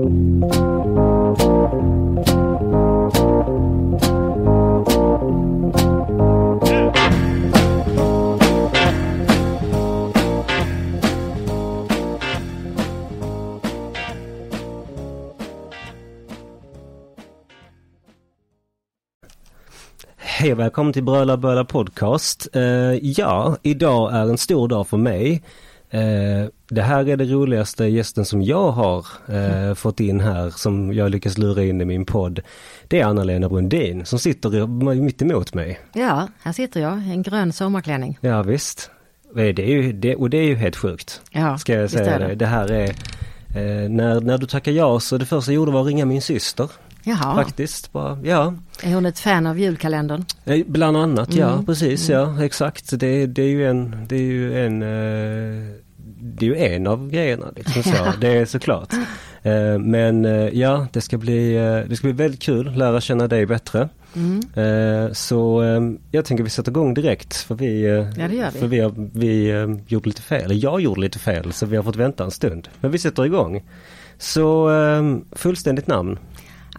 [0.00, 0.08] Hej
[20.52, 22.48] och välkommen till Bröla Böla Podcast.
[22.56, 22.62] Uh,
[23.02, 25.42] ja, idag är en stor dag för mig.
[25.90, 30.92] Eh, det här är det roligaste gästen som jag har eh, fått in här som
[30.92, 32.40] jag lyckas lura in i min podd.
[32.88, 35.80] Det är Anna-Lena Brundin som sitter mitt emot mig.
[35.92, 38.18] Ja, här sitter jag i en grön sommarklänning.
[38.20, 38.90] Ja visst.
[39.34, 41.20] Det är ju, det, och det är ju helt sjukt.
[41.30, 42.34] Ja, ska jag säga det.
[42.34, 42.46] det.
[42.46, 45.86] här är eh, när, när du tackar ja så det första jag gjorde var att
[45.86, 46.70] ringa min syster.
[47.04, 47.44] Jaha.
[47.44, 48.54] Faktiskt, bara, ja.
[48.82, 50.24] Är hon ett fan av julkalendern?
[50.44, 51.66] Eh, Bland annat, ja mm.
[51.66, 52.20] precis, mm.
[52.20, 53.00] ja exakt.
[53.00, 55.74] Det, det, är ju en, det är ju en, eh,
[56.20, 57.90] det är ju en av grejerna liksom så.
[58.20, 58.92] det är såklart.
[59.42, 61.52] Eh, men ja, det ska bli,
[61.88, 63.88] det ska bli väldigt kul, lära känna dig bättre.
[64.16, 64.40] Mm.
[65.14, 65.62] Så
[66.10, 68.58] jag tänker vi sätter igång direkt för vi, ja, vi.
[68.58, 69.50] För vi, har, vi
[69.86, 72.68] gjorde lite fel, eller jag gjorde lite fel så vi har fått vänta en stund.
[72.80, 73.62] Men vi sätter igång.
[74.18, 74.70] Så
[75.32, 76.18] fullständigt namn?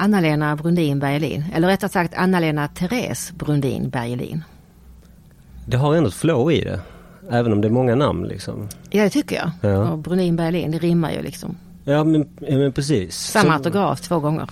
[0.01, 4.43] Anna-Lena Brundin Bergelin, eller rättare sagt Anna-Lena Therese Brundin Bergelin.
[5.65, 6.79] Det har ändå ett flow i det,
[7.29, 8.67] även om det är många namn liksom.
[8.89, 9.71] Ja det tycker jag.
[9.71, 9.91] Ja.
[9.91, 11.57] Och Brundin Bergelin, det rimmar ju liksom.
[11.83, 13.15] Ja men, men precis.
[13.15, 14.49] Samma autograf två gånger.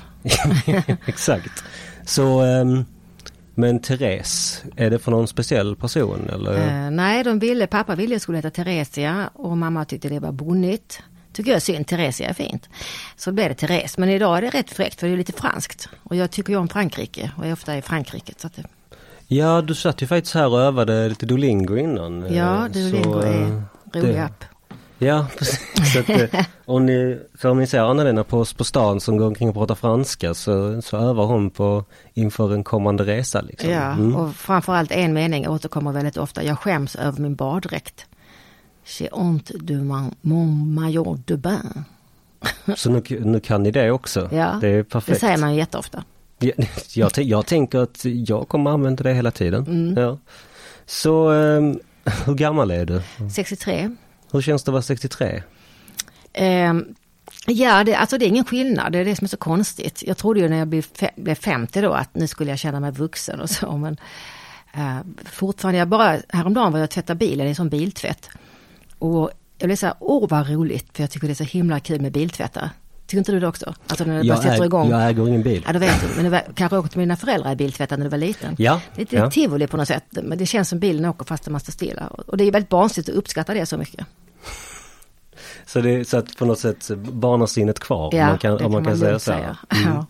[1.05, 1.64] Exakt.
[2.05, 2.86] Så um,
[3.55, 6.86] men Therese, är det för någon speciell person eller?
[6.86, 10.20] Uh, nej, de ville, pappa ville att jag skulle heta Theresia och mamma tyckte det
[10.20, 11.88] var bonnigt tycker jag är synd.
[11.88, 12.69] Theresia är fint.
[13.16, 13.97] Så blev det Therese.
[13.97, 15.89] Men idag är det rätt fräckt för det är lite franskt.
[16.03, 18.33] Och jag tycker ju om Frankrike och är ofta i Frankrike.
[18.38, 18.63] Så det...
[19.27, 22.36] Ja, du satt ju faktiskt här och övade lite Duolingo innan.
[22.36, 23.61] Ja, eh, Duolingo så, är eh,
[23.94, 24.23] rolig det...
[24.23, 24.44] app.
[24.97, 25.94] Ja, precis.
[25.94, 29.25] Så att, eh, om ni, för om ni ser Anna-Lena på, på stan som går
[29.25, 33.41] omkring och pratar franska så, så övar hon på inför en kommande resa.
[33.41, 33.69] Liksom.
[33.69, 34.16] Ja, mm.
[34.16, 36.43] och framförallt en mening återkommer väldigt ofta.
[36.43, 38.05] Jag skäms över min baddräkt.
[38.89, 39.76] J'ai honte de
[40.22, 41.86] mon maillot de bain.
[42.76, 44.30] Så nu, nu kan ni det också?
[44.32, 45.16] Ja, det är perfekt.
[45.16, 46.04] Det säger man jätteofta.
[46.42, 49.66] Jag, jag, jag tänker att jag kommer använda det hela tiden.
[49.67, 50.04] Mm.
[50.04, 50.17] Ja.
[50.86, 51.80] Så um,
[52.26, 53.02] hur gammal är du?
[53.33, 53.89] 63.
[54.32, 55.36] Hur känns det att vara 63?
[55.36, 55.42] Um,
[56.33, 56.95] ehm,
[57.48, 58.92] ja, det, alltså det är ingen skillnad.
[58.92, 60.04] Det är det som är så konstigt.
[60.08, 60.86] Jag trodde ju när jag blev,
[61.16, 63.78] blev 50 då att nu skulle jag känna mig vuxen och så.
[63.78, 63.98] Men
[64.78, 68.30] uh, fortfarande, jag bara, häromdagen var jag och tvättade bilen i en sån biltvätt.
[68.99, 71.80] Och jag blev så här, åh vad roligt, för jag tycker det är så himla
[71.80, 72.70] kul med biltvättar.
[73.08, 73.73] Tycker inte du det också?
[73.87, 74.89] Alltså när det jag, sätter igång.
[74.89, 75.64] jag äger ingen bil.
[75.67, 76.08] Ja, då vet du.
[76.15, 78.55] Men du var, kanske åkte med dina föräldrar i biltvättar när du var liten.
[78.58, 78.82] Ja.
[78.95, 79.32] Det är lite ja.
[79.32, 80.04] tivoli på något sätt.
[80.11, 82.08] Men det känns som bilen åker fast man står stilla.
[82.08, 84.05] Och det är väldigt barnsligt att uppskatta det så mycket.
[85.66, 88.16] Så det så att på något sätt barnasinnet kvar?
[88.16, 89.31] Ja, man kan, det kan man, kan säga så.
[89.31, 89.58] Säga.
[89.70, 90.04] Mm.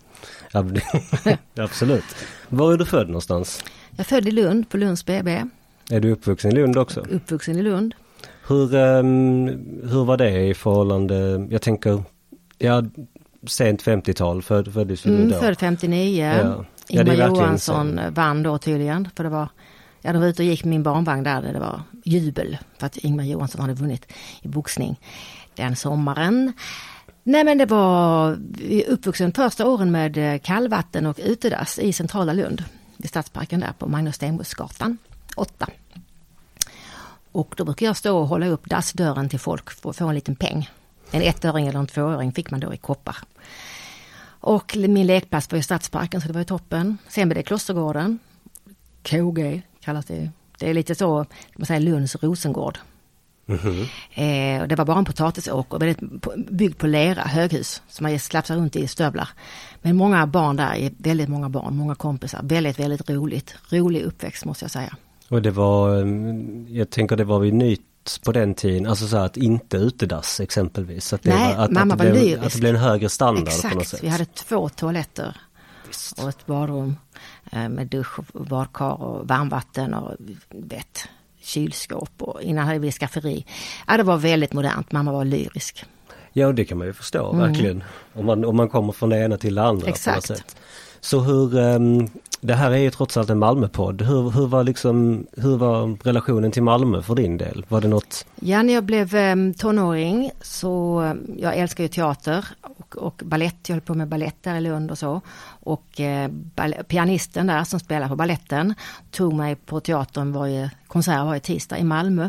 [0.52, 1.36] Ja.
[1.64, 2.04] Absolut.
[2.48, 3.64] Var är du född någonstans?
[3.90, 5.44] Jag är född i Lund, på Lunds BB.
[5.90, 7.00] Är du uppvuxen i Lund också?
[7.00, 7.94] Uppvuxen i Lund.
[8.48, 9.48] Hur, um,
[9.90, 12.02] hur var det i förhållande, jag tänker,
[12.58, 12.82] ja,
[13.46, 15.38] sent 50-tal född, föddes du mm, då?
[15.38, 16.24] Född 59.
[16.24, 16.64] Ja.
[16.88, 18.10] Ingmar ja, Johansson så.
[18.10, 19.08] vann då tydligen.
[19.16, 19.48] För det var,
[20.00, 22.96] ja de var ute och gick med min barnvagn där det var jubel för att
[22.96, 25.00] Ingmar Johansson hade vunnit i boxning
[25.54, 26.52] den sommaren.
[27.22, 28.38] Nej men det var
[28.88, 32.64] uppvuxen första åren med eh, kallvatten och utedass i centrala Lund.
[32.96, 34.98] Vid Stadsparken där på Magnus Stenbocksgatan
[35.36, 35.66] 8.
[37.32, 40.14] Och då brukar jag stå och hålla upp dassdörren till folk för att få en
[40.14, 40.70] liten peng.
[41.10, 43.16] En ettöring eller en tvåöring fick man då i koppar.
[44.40, 46.98] Och min lekplats var i Stadsparken så det var ju toppen.
[47.08, 48.18] Sen blev det Klostergården.
[49.02, 50.30] KG kallas det.
[50.58, 51.26] Det är lite så,
[51.56, 52.78] man säger Lunds Rosengård.
[53.46, 53.82] Mm -hmm.
[54.14, 56.00] eh, det var bara en potatisåker, väldigt
[56.50, 59.28] byggd på lera, höghus, som man slapsar runt i stövlar.
[59.82, 62.40] Men många barn där, väldigt många barn, många kompisar.
[62.42, 63.54] Väldigt, väldigt roligt.
[63.68, 64.96] Rolig uppväxt måste jag säga.
[65.30, 69.16] Och det var, mm, jag tänker det var vid nytt på den tiden, alltså så
[69.16, 71.12] att inte utedass exempelvis.
[71.12, 72.46] Att det Nej, var, att, mamma att var blev, lyrisk.
[72.46, 74.02] Att det blev en högre standard Exakt, på något sätt.
[74.02, 75.36] vi hade två toaletter.
[75.86, 76.22] Visst.
[76.22, 76.96] Och ett badrum
[77.52, 80.16] eh, med dusch och badkar och varmvatten och
[80.48, 81.08] vet,
[81.42, 83.46] kylskåp och innan hade vi skafferi.
[83.86, 85.84] Ja, det var väldigt modernt, mamma var lyrisk.
[86.32, 87.48] Ja, det kan man ju förstå mm.
[87.48, 87.84] verkligen.
[88.12, 90.26] Om man, om man kommer från det ena till det andra Exakt.
[90.26, 90.56] på något sätt.
[91.00, 92.08] Så hur, ehm,
[92.40, 94.02] det här är ju trots allt en Malmöpodd.
[94.02, 97.66] Hur, hur, var liksom, hur var relationen till Malmö för din del?
[97.68, 98.26] Var det något?
[98.40, 103.68] Ja, när jag blev ehm, tonåring så, ehm, jag älskar ju teater och, och ballett.
[103.68, 105.20] Jag höll på med ballett där i Lund och så.
[105.62, 106.30] Och eh,
[106.88, 108.74] pianisten där som spelar på balletten
[109.10, 112.28] tog mig på teatern varje konsert varje tisdag i Malmö.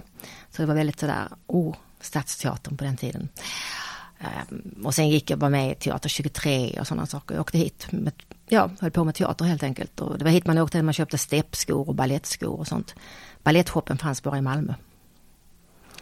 [0.50, 3.30] Så det var väldigt sådär, oh, Stadsteatern på den tiden.
[4.22, 7.36] Um, och sen gick jag bara med i Teater 23 och sådana saker.
[7.36, 8.14] Jag åkte hit, med,
[8.48, 10.02] ja, höll på med teater helt enkelt.
[10.02, 12.96] Och det var hit man åkte när man köpte steppskor och ballettskor och sånt.
[13.44, 14.74] Balettshoppen fanns bara i Malmö.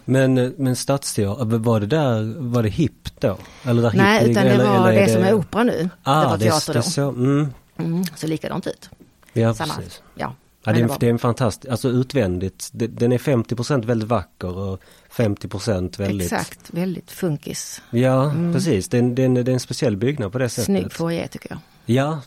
[0.05, 3.37] Men, men Stadsteater, var det där, var det hippt då?
[3.63, 5.89] Eller där Nej, hip, utan det var eller det, det, som är opera nu.
[6.03, 6.83] Ah, det var teater det, då.
[6.83, 7.53] Så, mm.
[7.77, 8.89] Mm, så likadant ut.
[9.33, 10.01] Ja, Samma, precis.
[10.15, 14.57] Ja, ja det, är, det är en fantastisk, alltså utvändigt, den är 50% väldigt vacker
[14.57, 14.81] och
[15.19, 16.31] 50% väldigt...
[16.31, 17.81] Exakt, väldigt funkis.
[17.89, 18.53] Ja, mm.
[18.53, 18.89] precis.
[18.89, 20.65] Det är, det, är en, det är en speciell byggnad på det sättet.
[20.65, 21.59] Snygg foyer tycker jag.
[21.85, 22.21] Ja,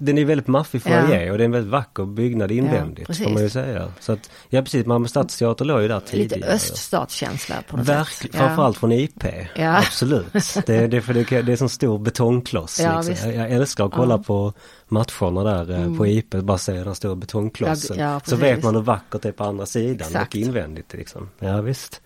[0.00, 1.32] den är väldigt maffig foyer ja.
[1.32, 3.92] och det är en väldigt vacker byggnad invändigt ja, får man ju säga.
[4.00, 6.36] Så att, ja precis, Malmö Stadsteater låg ju där tidigare.
[6.36, 8.34] Lite öststatskänsla på något Verk, sätt.
[8.34, 9.24] Framförallt från IP.
[9.54, 9.78] Ja.
[9.78, 10.32] Absolut.
[10.66, 12.80] Det, det, för det, det är en sån stor betongkloss.
[12.86, 13.32] Ja, liksom.
[13.32, 14.52] jag, älskar att kolla på
[14.88, 15.98] matcherna där eh, mm.
[15.98, 17.98] på IP, bara se den stora betongklossen.
[17.98, 20.34] Ja, så vet man hur vackert det är på andra sidan Exakt.
[20.34, 21.30] och invändigt liksom.
[21.38, 22.00] Ja visst.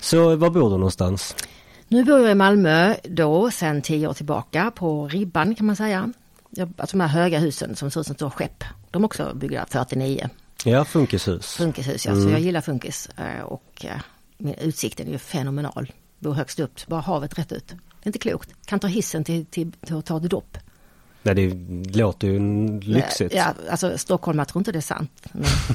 [0.00, 1.36] Så var bor du någonstans?
[1.88, 6.12] Nu bor jag i Malmö då sedan tio år tillbaka på Ribban kan man säga
[6.76, 8.64] alltså de här höga husen som ser ut som stora skepp.
[8.90, 10.28] De är också byggda 49.
[10.64, 11.46] Ja, funkishus.
[11.46, 12.24] Funkishus ja, mm.
[12.24, 13.08] så jag gillar funkis.
[13.16, 15.92] Eh, och eh, utsikten är ju fenomenal.
[16.18, 17.68] Bor högst upp, bara havet rätt ut.
[17.68, 18.66] Det är inte klokt.
[18.66, 20.58] Kan ta hissen till, till, till att ta ett dopp.
[21.22, 22.40] Nej, det låter ju
[22.80, 23.34] lyxigt.
[23.34, 25.26] Ja, alltså Stockholm, jag tror inte det är sant.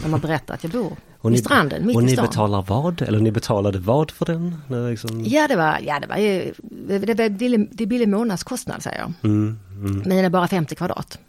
[0.02, 3.02] När man berättar att jag bor och vid stranden, mitt Och ni betalar vad?
[3.02, 4.62] Eller ni betalade vad för den?
[4.90, 5.24] Liksom...
[5.26, 9.14] Ja, det var, ja, det var ju, det, är billig månadskostnad säger jag.
[9.24, 9.98] Mm, mm.
[9.98, 11.20] Men den är bara 50 kvadrat.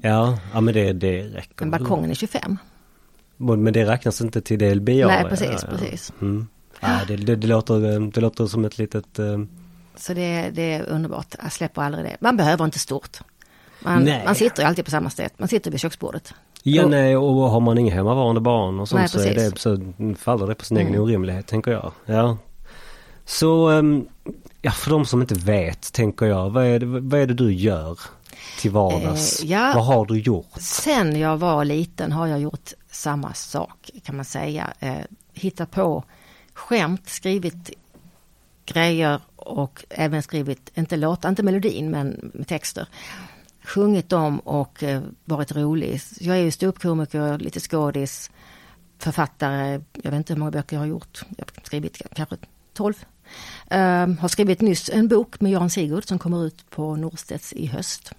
[0.00, 1.54] Ja, ja men det, det räcker.
[1.58, 2.58] Men balkongen är 25.
[3.36, 4.92] Men det räknas inte till del BA?
[4.92, 6.12] Nej, precis, ja, precis.
[6.20, 6.48] Mm.
[6.80, 9.18] Ja, det, det, det, låter, det låter som ett litet...
[9.18, 9.44] Uh...
[9.96, 12.16] Så det, det är underbart, jag släpper aldrig det.
[12.20, 13.18] Man behöver inte stort.
[13.80, 16.34] Man, man sitter ju alltid på samma sätt, man sitter vid köksbordet.
[16.62, 19.78] Ja, nej, och har man inga hemmavarande barn och sånt nej, så, är det, så
[20.18, 20.88] faller det på sin mm.
[20.88, 21.92] egen orimlighet, tänker jag.
[22.06, 22.36] Ja.
[23.24, 24.08] Så, um,
[24.62, 27.52] ja, för de som inte vet, tänker jag, vad är det, vad är det du
[27.52, 27.98] gör
[28.60, 29.42] till vardags?
[29.42, 30.46] Eh, ja, vad har du gjort?
[30.58, 34.72] Sen jag var liten har jag gjort samma sak, kan man säga.
[34.78, 34.98] Eh,
[35.32, 36.04] hittat på
[36.52, 37.70] skämt, skrivit
[38.66, 42.86] grejer och även skrivit, inte låtar, inte melodin men texter
[43.62, 46.00] sjungit dem och eh, varit rolig.
[46.20, 48.30] Jag är ju ståuppkomiker, lite skådis,
[48.98, 49.80] författare.
[49.92, 51.22] Jag vet inte hur många böcker jag har gjort.
[51.36, 52.36] Jag har skrivit kanske
[52.72, 52.94] 12.
[52.94, 53.04] Uh,
[53.68, 57.66] ehm, har skrivit nyss en bok med Jan Sigurd som kommer ut på Norstedts i
[57.66, 58.12] höst.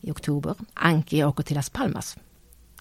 [0.00, 0.54] I oktober.
[0.74, 2.16] Anki åker till Las Palmas.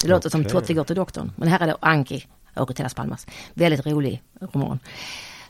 [0.02, 0.44] Det låter okay.
[0.44, 1.32] som Totti går till doktorn.
[1.36, 3.28] Men här är det Anki åker till Las Palmas.
[3.54, 4.80] Väldigt rolig roman.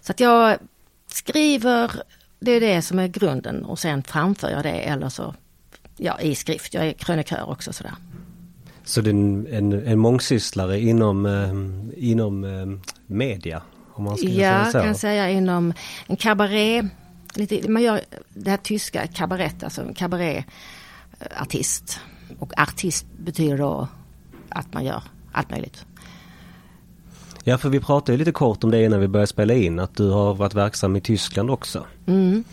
[0.01, 0.57] Så att jag
[1.07, 1.91] skriver,
[2.39, 5.35] det är det som är grunden och sen framför jag det eller så
[5.97, 6.73] ja, i skrift.
[6.73, 7.93] Jag är krönikör också sådär.
[8.83, 11.51] Så det är en, en, en mångsysslare inom, eh,
[12.09, 12.65] inom eh,
[13.07, 13.61] media?
[13.93, 14.81] Om man ja, säga så.
[14.81, 15.73] kan säga inom
[16.07, 16.87] en kabaré.
[17.33, 21.99] Lite, man gör det här tyska kabarett, alltså en kabaréartist.
[22.39, 23.87] Och artist betyder då
[24.49, 25.85] att man gör allt möjligt.
[27.43, 30.09] Ja, för vi pratade lite kort om det innan vi började spela in, att du
[30.09, 31.85] har varit verksam i Tyskland också.
[32.05, 32.43] Mm.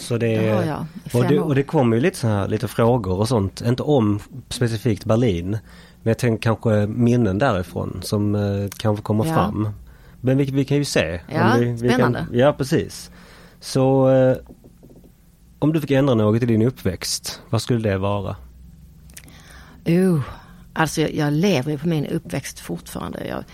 [0.00, 2.68] Så det, det har jag och det, och det kommer ju lite så här, lite
[2.68, 5.50] frågor och sånt, inte om specifikt Berlin.
[6.02, 9.34] Men jag tänker kanske minnen därifrån som eh, kanske kommer ja.
[9.34, 9.68] fram.
[10.20, 11.20] Men vi, vi, kan ju se.
[11.32, 12.18] Ja, vi, vi spännande.
[12.18, 13.10] Kan, ja, precis.
[13.60, 14.36] Så eh,
[15.58, 18.36] om du fick ändra något i din uppväxt, vad skulle det vara?
[19.84, 20.20] Oh,
[20.72, 23.26] alltså jag, jag lever ju på min uppväxt fortfarande.
[23.26, 23.44] Jag,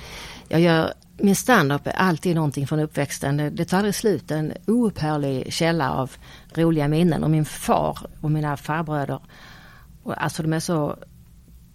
[0.49, 3.37] jag gör min standup är alltid någonting från uppväxten.
[3.37, 4.31] Det, det tar aldrig slut.
[4.31, 6.11] En oupphörlig källa av
[6.55, 7.25] roliga minnen.
[7.25, 9.21] Och min far och mina farbröder.
[10.03, 10.97] Och alltså de är så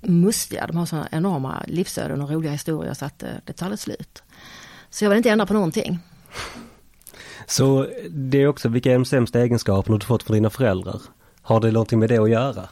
[0.01, 0.67] mustiga.
[0.67, 3.79] De har så enorma livsöden och roliga historier så att det, eh, det tar aldrig
[3.79, 4.23] slut.
[4.89, 5.99] Så jag vill inte ändra på någonting.
[7.45, 11.01] Så det är också, vilka är de sämsta egenskaperna du fått från dina föräldrar?
[11.41, 12.67] Har det någonting med det att göra?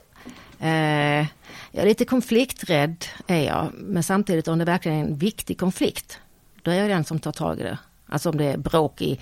[0.60, 1.28] Eh,
[1.72, 6.20] jag är lite konflikträdd är jag, men samtidigt om det verkligen är en viktig konflikt
[6.64, 7.78] då är jag den som tar tag i det.
[8.06, 9.20] Alltså om det är bråk i,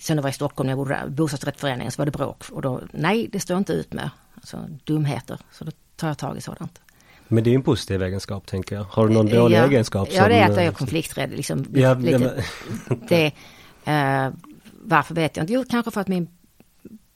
[0.00, 2.62] sen det var i Stockholm när jag bodde där, bostadsrättsföreningen så var det bråk och
[2.62, 4.10] då, nej det står jag inte ut med.
[4.34, 6.80] Alltså dumheter, så då tar jag tag i sådant.
[7.28, 8.84] Men det är en positiv egenskap tänker jag.
[8.84, 10.08] Har du någon dålig ja, egenskap?
[10.12, 11.30] Ja, det är att jag är konflikträdd.
[11.30, 12.44] Liksom, ja, lite,
[13.08, 14.34] det, uh,
[14.82, 15.52] varför vet jag inte.
[15.52, 16.28] Jo, kanske för att min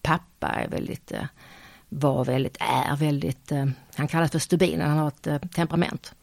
[0.02, 1.18] pappa är väldigt, uh,
[1.88, 6.14] var väldigt, är väldigt, uh, han kallas för stubin, han har ett temperament.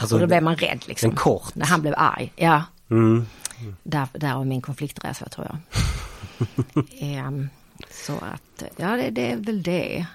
[0.00, 1.10] Alltså, och då blev man rädd liksom.
[1.10, 1.54] En kort?
[1.54, 2.64] När han blev arg, ja.
[2.90, 3.26] Mm.
[3.60, 3.76] Mm.
[3.82, 7.26] Där, där var min konflikträdsla tror jag.
[7.26, 7.48] um,
[7.90, 10.06] så att, ja det, det är väl det.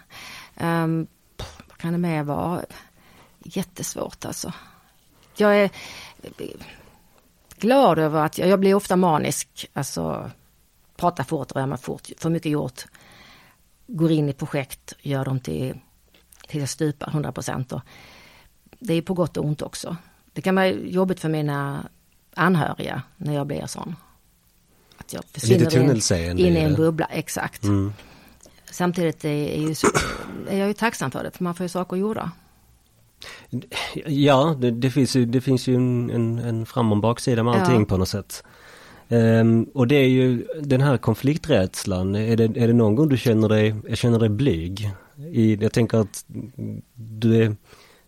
[0.59, 1.07] Um,
[1.67, 2.61] vad kan det mer vara?
[3.43, 4.53] Jättesvårt alltså.
[5.37, 5.69] Jag är
[7.59, 10.31] glad över att jag, jag blir ofta manisk, alltså
[10.95, 12.85] prata fort, röra fort, få mycket gjort.
[13.87, 15.79] Går in i projekt, gör dem till,
[16.47, 17.73] till stupar 100 procent.
[18.79, 19.97] Det är på gott och ont också.
[20.33, 21.89] Det kan vara jobbigt för mina
[22.35, 23.95] anhöriga när jag blir sån.
[24.97, 25.77] Att jag försvinner
[26.29, 27.63] in, in i en bubbla, exakt.
[27.63, 27.93] Mm.
[28.71, 29.69] Samtidigt är, är,
[30.49, 32.31] är jag ju tacksam för det, för man får ju saker gjorda.
[34.05, 37.53] Ja, det, det, finns ju, det finns ju en, en, en fram och baksida med
[37.53, 37.85] allting ja.
[37.85, 38.43] på något sätt.
[39.09, 43.17] Um, och det är ju den här konflikträdslan, är det, är det någon gång du
[43.17, 44.91] känner dig, känner dig blyg?
[45.31, 46.25] I, jag tänker att
[46.93, 47.55] du är,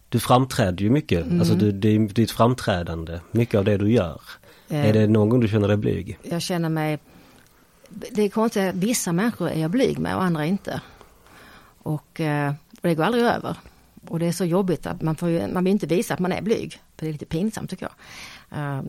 [0.10, 1.39] du framträder ju mycket, mm.
[1.39, 4.22] alltså du, det är ditt framträdande, mycket av det du gör.
[4.72, 6.20] Uh, är det någon gång du känner dig blyg?
[6.24, 7.00] Jag känner mig,
[7.89, 10.82] det är konstigt, vissa människor är jag blyg med och andra inte.
[11.77, 13.58] Och, uh, och det går aldrig över.
[14.08, 16.42] Och det är så jobbigt att man, får man vill inte visa att man är
[16.42, 16.82] blyg.
[16.98, 17.89] För det är lite pinsamt tycker
[18.50, 18.60] jag.
[18.60, 18.82] Uh,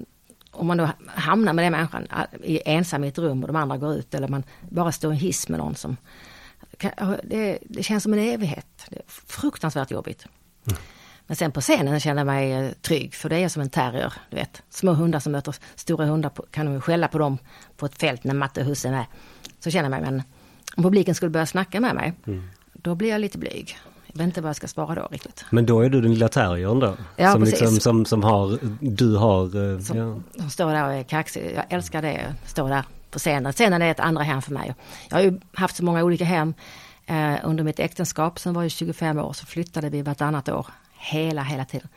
[0.59, 2.07] om man då hamnar med den människan
[2.65, 5.21] ensam i ett rum och de andra går ut eller man bara står i en
[5.21, 5.97] hiss med någon som...
[7.23, 8.67] Det, det känns som en evighet.
[8.89, 10.27] Det är fruktansvärt jobbigt.
[10.67, 10.79] Mm.
[11.27, 14.13] Men sen på scenen känner jag mig eh, trygg för det är som en terrier.
[14.31, 17.39] Du vet, små hundar som möter stora hundar på, kan de skälla på dem
[17.77, 19.07] på ett fält när matte och husse är.
[19.61, 20.23] Så känner jag mig, men
[20.77, 22.51] om publiken skulle börja snacka med mig, mm.
[22.73, 23.79] då blir jag lite blyg.
[24.19, 25.45] Jag vet inte vad jag ska svara då riktigt.
[25.51, 26.97] Men då är du den lilla terriern då?
[27.17, 27.61] Ja, som, precis.
[27.61, 29.73] Liksom, som, som har, du har...
[29.75, 30.17] Eh, som, ja.
[30.41, 31.53] som står där och är kaxig.
[31.55, 33.53] Jag älskar det, stå där på scenen.
[33.53, 34.75] Scenen är ett andra hem för mig.
[35.09, 36.55] Jag har ju haft så många olika hem.
[37.07, 40.67] Eh, under mitt äktenskap som var ju 25 år så flyttade vi vartannat år.
[40.97, 41.89] Hela, hela tiden.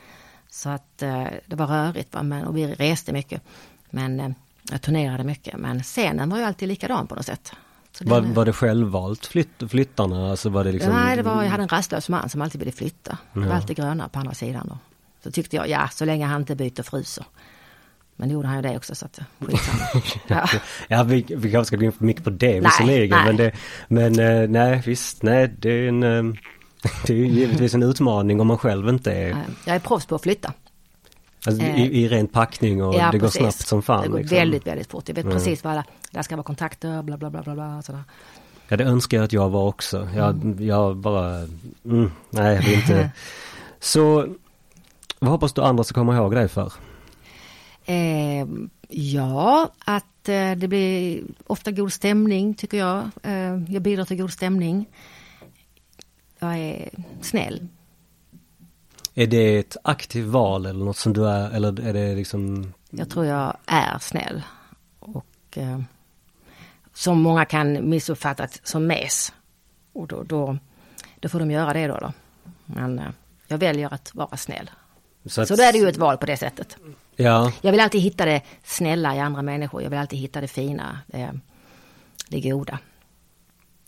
[0.49, 3.41] Så att eh, det var rörigt men, och vi reste mycket.
[3.89, 4.35] Men
[4.71, 5.57] jag turnerade mycket.
[5.57, 7.53] Men scenen var ju alltid likadan på något sätt.
[7.99, 10.29] Var, var det självvalt flytt, flyttarna?
[10.29, 10.93] Alltså var det liksom...
[10.93, 13.17] Nej, det var, jag hade en rastlös man som alltid ville flytta.
[13.33, 14.67] Det var alltid grönare på andra sidan.
[14.69, 14.77] Då.
[15.23, 17.25] Så tyckte jag, ja så länge han inte byter fryser.
[18.15, 19.19] Men det gjorde han ju det också så att
[20.27, 20.49] ja.
[20.87, 23.25] ja, vi, vi kanske ska gå in för mycket på det visserligen.
[23.25, 23.51] Men, det,
[23.87, 26.33] men eh, nej visst, nej det är en eh,
[27.07, 29.37] det är ju givetvis en utmaning om man själv inte är...
[29.65, 30.53] Jag är proffs på att flytta.
[31.45, 33.21] Alltså, i, I ren packning och ja, det precis.
[33.21, 34.01] går snabbt som fan.
[34.01, 34.37] Det går liksom.
[34.37, 35.03] väldigt, väldigt fort.
[35.07, 35.37] Jag vet mm.
[35.37, 38.03] precis vad alla, där ska vara kontakter, bla bla bla bla, bla sådär.
[38.67, 40.09] Ja det önskar jag att jag var också.
[40.15, 40.67] Jag, mm.
[40.67, 41.35] jag bara,
[41.85, 43.11] mm, nej jag vill inte.
[43.79, 44.27] Så
[45.19, 46.73] vad hoppas du andra ska komma ihåg dig för?
[47.85, 48.47] Eh,
[48.89, 53.09] ja, att eh, det blir ofta god stämning tycker jag.
[53.23, 54.85] Eh, jag bidrar till god stämning.
[56.39, 56.89] Jag är
[57.21, 57.67] snäll.
[59.15, 62.73] Är det ett aktivt val eller något som du är, eller är det liksom?
[62.89, 64.41] Jag tror jag är snäll.
[64.99, 65.79] Och eh,
[67.01, 69.33] som många kan missuppfatta som mes.
[69.93, 70.57] Och då, då,
[71.19, 71.97] då får de göra det då.
[71.97, 72.13] då.
[72.65, 73.05] Men eh,
[73.47, 74.71] jag väljer att vara snäll.
[75.25, 76.77] Så, att, så då är det ju ett val på det sättet.
[77.15, 77.51] Ja.
[77.61, 79.81] Jag vill alltid hitta det snälla i andra människor.
[79.81, 81.39] Jag vill alltid hitta det fina, det,
[82.27, 82.79] det goda.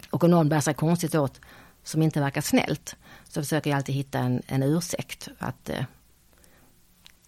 [0.09, 1.41] Och om någon bär sig konstigt åt
[1.83, 2.95] som inte verkar snällt
[3.29, 5.27] så försöker jag alltid hitta en, en ursäkt.
[5.39, 5.85] Att eh,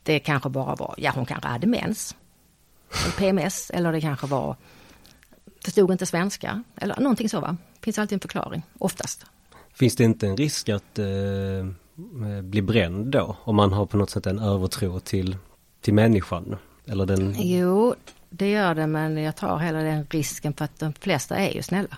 [0.03, 2.15] det kanske bara var, ja hon kanske hade mens.
[3.17, 4.55] PMS eller det kanske var,
[5.65, 7.57] förstod inte svenska eller någonting så va.
[7.81, 9.25] Finns alltid en förklaring, oftast.
[9.73, 11.05] Finns det inte en risk att eh,
[12.43, 13.37] bli bränd då?
[13.43, 15.37] Om man har på något sätt en övertro till,
[15.81, 16.55] till människan?
[16.85, 17.35] Eller den...
[17.37, 17.95] Jo,
[18.29, 21.61] det gör det men jag tar hela den risken för att de flesta är ju
[21.61, 21.97] snälla.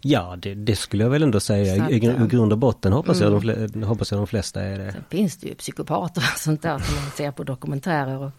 [0.00, 1.88] Ja, det, det, skulle jag väl ändå säga.
[1.88, 3.46] I, I grund och botten hoppas, mm.
[3.46, 4.92] jag de, hoppas jag de flesta är det.
[4.92, 8.18] Sen finns det ju psykopater och sånt där som man ser på dokumentärer.
[8.18, 8.30] Och,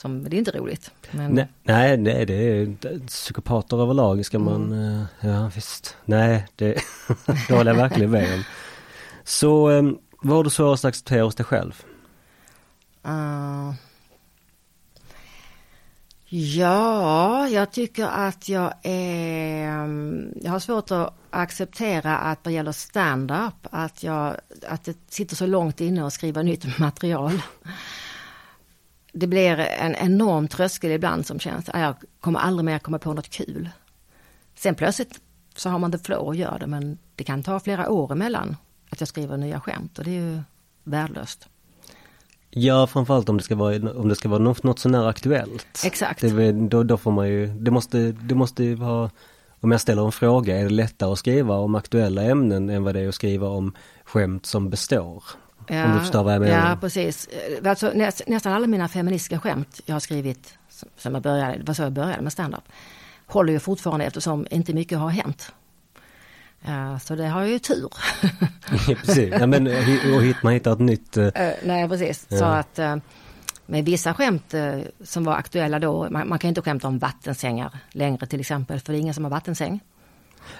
[0.00, 0.90] som, det är inte roligt.
[1.10, 1.34] Men...
[1.34, 4.52] Nej, nej, nej, det är psykopater överlag ska mm.
[4.52, 5.04] man, mm.
[5.20, 5.96] ja visst.
[6.04, 6.66] Nej, det,
[7.48, 8.44] det håller jag verkligen med om.
[9.24, 11.84] Så um, vad har du svårast att acceptera hos dig själv?
[13.06, 13.74] Uh,
[16.32, 19.68] Ja, jag tycker att jag är...
[19.68, 24.36] Mm, jag har svårt att acceptera att vad gäller stand-up att, jag,
[24.68, 27.42] att det sitter så långt inne att skriva nytt material.
[29.12, 33.14] Det blir en enorm tröskel ibland som känns att jag kommer aldrig mer komma på
[33.14, 33.68] något kul.
[34.54, 35.20] Sen plötsligt
[35.56, 38.56] så har man det flow och gör det men det kan ta flera år emellan
[38.90, 40.40] att jag skriver nya skämt och det är ju
[40.84, 41.48] värdelöst.
[42.50, 45.82] Ja, framförallt om det ska vara, om det ska vara något, något sånär aktuellt.
[45.84, 46.20] Exakt.
[46.20, 49.10] Det, då, då får man ju, det måste, det måste vara,
[49.60, 52.94] om jag ställer en fråga, är det lättare att skriva om aktuella ämnen än vad
[52.94, 53.74] det är att skriva om
[54.04, 55.24] skämt som består?
[55.70, 56.70] Ja, om du förstår vad jag menar?
[56.70, 57.28] Ja, precis.
[57.64, 60.54] Alltså, näst, nästan alla mina feministiska skämt jag har skrivit,
[60.96, 62.64] som jag började, det var så jag började med standup,
[63.26, 65.52] håller ju fortfarande eftersom inte mycket har hänt.
[66.60, 67.88] Ja, så det har ju tur.
[68.94, 69.66] precis, ja, men,
[70.14, 71.16] och hit, man hittar ett nytt...
[71.16, 71.28] Uh,
[71.62, 72.38] nej precis, ja.
[72.38, 72.96] så att uh,
[73.70, 76.08] med vissa skämt eh, som var aktuella då.
[76.10, 79.24] Man, man kan inte skämta om vattensängar längre till exempel, för det är ingen som
[79.24, 79.80] har vattensäng.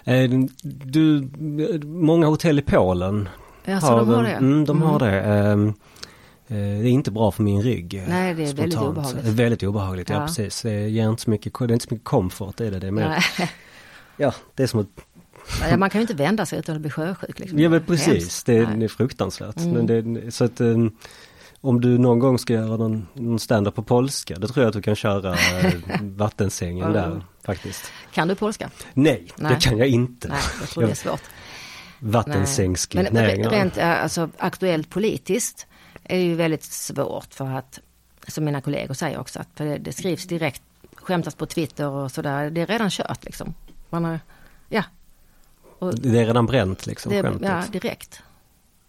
[0.04, 0.30] Eh,
[0.62, 1.30] du,
[1.84, 3.28] många hotell i Polen
[3.70, 4.30] ja, har, de har det?
[4.30, 5.12] Mm, de har mm.
[5.12, 5.28] det.
[5.28, 5.74] Eh,
[6.56, 8.04] det är inte bra för min rygg.
[8.08, 8.58] Nej, det är spontant.
[8.58, 9.26] väldigt obehagligt.
[9.26, 10.62] Är väldigt obehagligt, ja, ja precis.
[10.62, 12.78] Det ger inte så mycket, det är inte så mycket komfort i det.
[12.78, 13.24] Det är mer,
[14.16, 14.88] ja, det är som att
[15.70, 17.38] Ja, man kan ju inte vända sig utan att bli sjösjuk.
[17.38, 17.58] Liksom.
[17.58, 19.56] Ja men precis, det är, det är fruktansvärt.
[19.56, 19.72] Mm.
[19.72, 20.96] Men det, så att um,
[21.60, 24.74] om du någon gång ska göra någon, någon stand på polska, då tror jag att
[24.74, 25.72] du kan köra eh,
[26.02, 27.92] vattensängen där faktiskt.
[28.12, 28.70] Kan du polska?
[28.94, 29.54] Nej, Nej.
[29.54, 30.28] det kan jag inte.
[30.28, 31.22] Nej, jag tror det är svårt.
[32.00, 33.07] Vattensängsk Men
[33.50, 35.66] rent alltså, aktuellt politiskt
[36.04, 37.80] är ju väldigt svårt för att,
[38.28, 40.62] som mina kollegor säger också, att för det, det skrivs direkt,
[40.95, 43.54] skämtas på Twitter och sådär, det är redan kört liksom.
[43.90, 44.21] Man har,
[44.69, 44.85] ja.
[45.78, 47.49] Och, det är redan bränt liksom, det, skämtet.
[47.49, 48.23] Ja, direkt.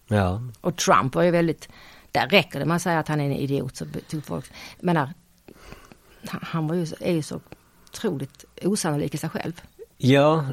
[0.08, 0.42] Ja.
[0.60, 1.68] Och Trump var ju väldigt
[2.12, 3.76] där räcker det att säga att han är en idiot.
[3.76, 5.12] Så tog folk, menar,
[6.26, 7.40] han var ju, är ju så
[7.88, 9.62] otroligt osannolik i sig själv.
[10.04, 10.44] Ja,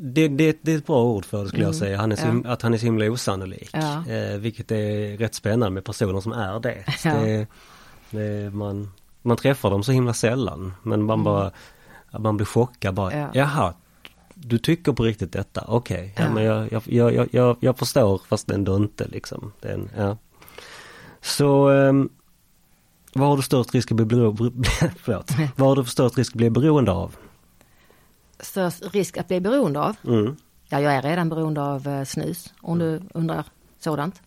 [0.00, 1.98] det, det, det är ett bra ord för det skulle mm, jag säga.
[1.98, 2.50] Han är så, ja.
[2.50, 3.70] Att han är så himla osannolik.
[3.72, 4.08] Ja.
[4.08, 6.84] Eh, vilket är rätt spännande med personer som är det.
[7.04, 7.14] Ja.
[7.14, 7.46] det,
[8.10, 8.92] det man,
[9.22, 10.74] man träffar dem så himla sällan.
[10.82, 11.24] Men man mm.
[11.24, 11.50] bara,
[12.18, 13.28] man blir chockad bara, ja.
[13.32, 13.74] jaha,
[14.34, 16.12] du tycker på riktigt detta, okej.
[16.12, 16.26] Okay.
[16.26, 16.34] Ja.
[16.34, 19.52] men jag, jag, jag, jag, jag förstår fast ändå inte liksom.
[19.60, 20.16] Den, ja.
[21.20, 22.08] Så um,
[23.12, 24.36] vad har du störst risk att bli, bero,
[24.96, 27.16] förlåt, vad har du störst risk att bli beroende av?
[28.44, 29.96] Störst risk att bli beroende av?
[30.04, 30.36] Mm.
[30.68, 33.44] Ja, jag är redan beroende av uh, snus, om du undrar
[33.78, 34.20] sådant.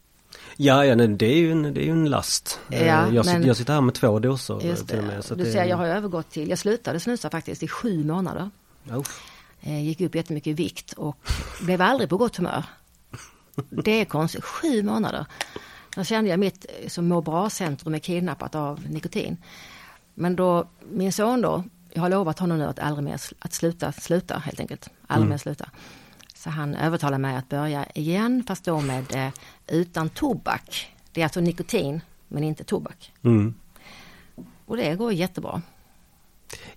[0.55, 2.59] Ja, ja det, är ju en, det är ju en last.
[2.67, 5.25] Ja, eh, jag, men, jag sitter här med två doser just till och med.
[5.25, 8.50] Så du ser, jag har övergått till, jag slutade snusa faktiskt i sju månader.
[9.62, 11.17] Eh, gick upp jättemycket i vikt och
[11.62, 12.63] blev aldrig på gott humör.
[13.69, 15.25] Det är konstigt, sju månader.
[15.95, 19.38] Där kände jag mitt eh, som må bra-centrum är kidnappat av nikotin.
[20.13, 21.63] Men då, min son då,
[21.97, 24.89] jag har lovat honom nu att aldrig mer att sluta, sluta helt enkelt.
[25.07, 25.29] Aldrig mm.
[25.29, 25.69] mer sluta.
[26.35, 29.33] Så han övertalade mig att börja igen fast då med eh,
[29.67, 30.95] utan tobak.
[31.12, 33.13] Det är alltså nikotin men inte tobak.
[33.23, 33.53] Mm.
[34.65, 35.62] Och det går jättebra.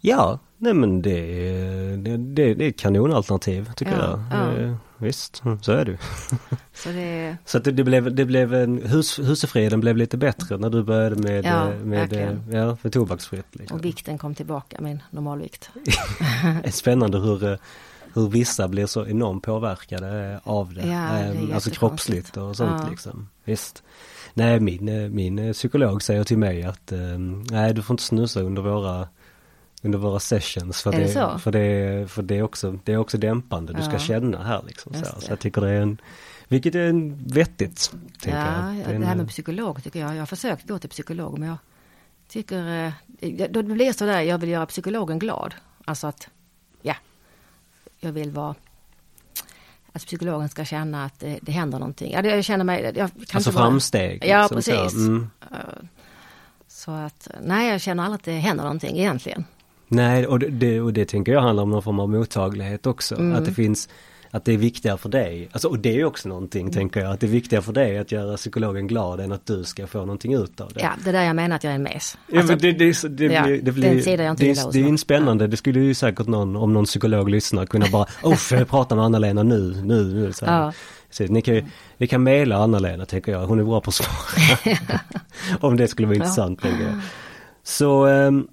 [0.00, 1.20] Ja, nej men det,
[1.96, 4.62] det, det, det är ett kanonalternativ tycker ja, jag.
[4.62, 4.76] Ja.
[5.00, 5.98] Visst, så är det
[6.72, 7.36] Så, det...
[7.44, 10.82] så att det, det, blev, det blev en, hus, husefreden blev lite bättre när du
[10.82, 13.46] började med, ja, med, ja, för tobaksfritt.
[13.52, 13.78] Liksom.
[13.78, 15.70] Och vikten kom tillbaka, min normalvikt.
[16.62, 17.58] det är spännande hur,
[18.14, 20.86] hur vissa blir så enormt påverkade av det.
[20.86, 22.90] Ja, det alltså kroppsligt och sånt ja.
[22.90, 23.28] liksom.
[23.44, 23.82] Visst.
[24.34, 26.92] Nej, min, min psykolog säger till mig att
[27.50, 29.08] nej, du får inte snusa under våra
[29.82, 30.82] under våra sessions.
[30.82, 31.38] För, är det, det så?
[31.38, 34.94] för, det, för det, är också, det är också dämpande, du ska känna här liksom.
[34.94, 36.00] Så, så, jag tycker det är en,
[36.48, 37.92] vilket är en vettigt.
[38.24, 38.88] Ja, jag.
[38.88, 41.58] Det, det här med psykolog tycker jag, jag har försökt gå till psykolog men jag
[42.28, 45.54] tycker, eh, då blir det sådär, jag vill göra psykologen glad.
[45.84, 46.28] Alltså att,
[46.82, 46.94] ja,
[48.00, 48.54] jag vill vara
[49.92, 52.12] att psykologen ska känna att det, det händer någonting.
[52.12, 52.92] Ja, jag känner mig...
[52.96, 54.24] Jag kan alltså framsteg?
[54.24, 54.92] Ja, liksom, precis.
[54.92, 55.28] Så, mm.
[56.68, 59.44] så att, nej, jag känner aldrig att det händer någonting egentligen.
[59.92, 63.14] Nej, och det, och det tänker jag handlar om någon form av mottaglighet också.
[63.14, 63.38] Mm.
[63.38, 63.88] Att det finns
[64.32, 66.72] att det är viktigare för dig, alltså, och det är också någonting mm.
[66.72, 69.64] tänker jag, att det är viktigare för dig att göra psykologen glad än att du
[69.64, 70.80] ska få någonting ut av det.
[70.80, 72.18] Ja, det är där jag menar att jag är en mes.
[72.36, 74.96] Alltså, ja, det, det, det, ja, blir, det blir, sida jag inte det, det är
[74.96, 75.48] spännande, ja.
[75.48, 79.04] det skulle ju säkert någon, om någon psykolog lyssnar, kunna bara, usch, jag pratar med
[79.04, 80.32] Anna-Lena nu, nu, nu.
[80.32, 80.72] Så, ja.
[81.10, 84.78] så ni kan, ni kan mejla Anna-Lena tänker jag, hon är bra på att svara.
[85.60, 86.60] om det skulle vara intressant.
[86.64, 87.00] Jag.
[87.62, 88.48] Så um,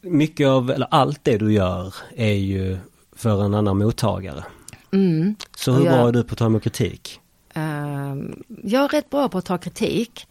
[0.00, 2.78] mycket av, eller allt det du gör är ju
[3.12, 4.44] för en annan mottagare.
[4.92, 5.34] Mm.
[5.56, 7.20] Så hur jag, bra är du på att ta emot kritik?
[7.56, 8.16] Uh,
[8.62, 10.26] jag är rätt bra på att ta kritik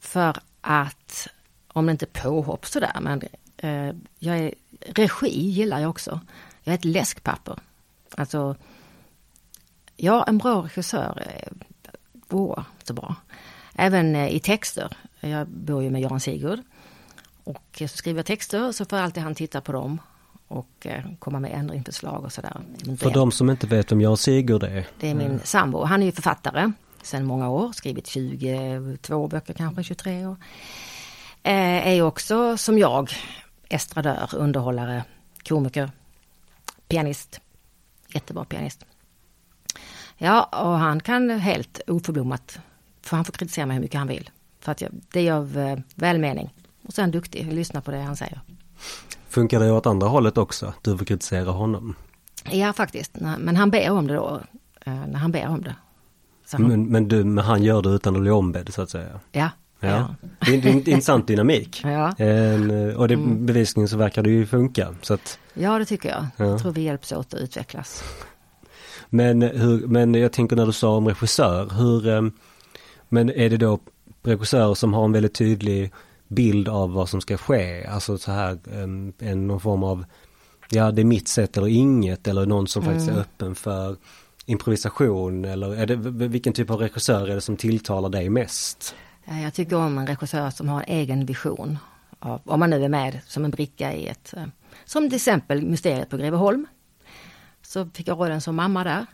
[0.00, 1.28] för att,
[1.68, 3.22] om det inte är påhopp sådär, men
[3.64, 6.20] uh, jag är, regi gillar jag också.
[6.62, 7.58] Jag är ett läskpapper.
[8.16, 8.56] Alltså,
[9.96, 11.24] ja, en bra regissör
[12.28, 13.14] vore så bra.
[13.74, 14.96] Även uh, i texter.
[15.20, 16.60] Jag bor ju med Göran Sigurd.
[17.44, 20.00] Och så skriver jag texter så får alltid han titta på dem
[20.48, 22.56] och eh, komma med ändringsförslag och sådär.
[22.98, 24.86] För de som inte vet vem Jan Sigurd är?
[25.00, 25.40] Det är min mm.
[25.44, 25.84] sambo.
[25.84, 26.72] Han är ju författare
[27.02, 30.36] sedan många år, skrivit 22 böcker kanske, 23 år.
[31.42, 33.10] Eh, är också som jag
[33.68, 35.04] estradör, underhållare,
[35.48, 35.90] komiker,
[36.88, 37.40] pianist.
[38.14, 38.84] Jättebra pianist.
[40.16, 42.58] Ja, och han kan helt oförblommat,
[43.02, 44.30] för han får kritisera mig hur mycket han vill.
[44.60, 46.54] För att jag, det är av eh, välmening.
[46.90, 48.40] Och sen duktig, lyssna på det han säger.
[49.28, 50.74] Funkar det åt andra hållet också?
[50.82, 51.94] Du får kritisera honom?
[52.50, 54.40] Ja faktiskt, men han ber om det då.
[54.86, 55.74] Eh, när han ber om det.
[56.52, 56.62] Han...
[56.62, 59.20] Men, men, du, men han gör det utan att bli ombedd så att säga?
[59.32, 59.50] Ja.
[59.80, 60.14] Ja.
[60.46, 61.82] Det, är, en intressant dynamik.
[61.84, 62.14] Ja.
[62.18, 63.46] En, och det, mm.
[63.46, 64.94] bevisligen så verkar det ju funka.
[65.02, 66.26] Så att, ja det tycker jag.
[66.36, 66.44] Ja.
[66.44, 68.04] Jag tror vi hjälps åt att utvecklas.
[69.08, 72.32] Men, hur, men jag tänker när du sa om regissör, hur, ehm,
[73.08, 73.78] men är det då
[74.22, 75.92] regissörer som har en väldigt tydlig
[76.30, 77.86] bild av vad som ska ske?
[77.86, 80.04] Alltså så här en, en någon form av,
[80.70, 82.94] ja det är mitt sätt eller inget eller någon som mm.
[82.94, 83.96] faktiskt är öppen för
[84.46, 85.96] improvisation eller är det,
[86.28, 88.94] vilken typ av regissör är det som tilltalar dig mest?
[89.24, 91.78] Jag tycker om en regissör som har en egen vision.
[92.18, 94.44] Av, om man nu är med som en bricka i ett, eh,
[94.84, 96.66] som till exempel Mysteriet på Greveholm.
[97.62, 99.06] Så fick jag rollen som mamma där.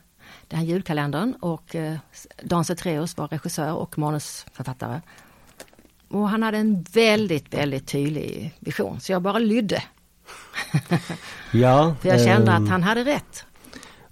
[0.49, 1.97] Den här julkalendern och eh,
[2.43, 5.01] Dan Cetreus var regissör och manusförfattare.
[6.09, 9.83] Och han hade en väldigt, väldigt tydlig vision så jag bara lydde.
[11.53, 11.95] ja.
[12.01, 13.45] För jag kände att han hade rätt.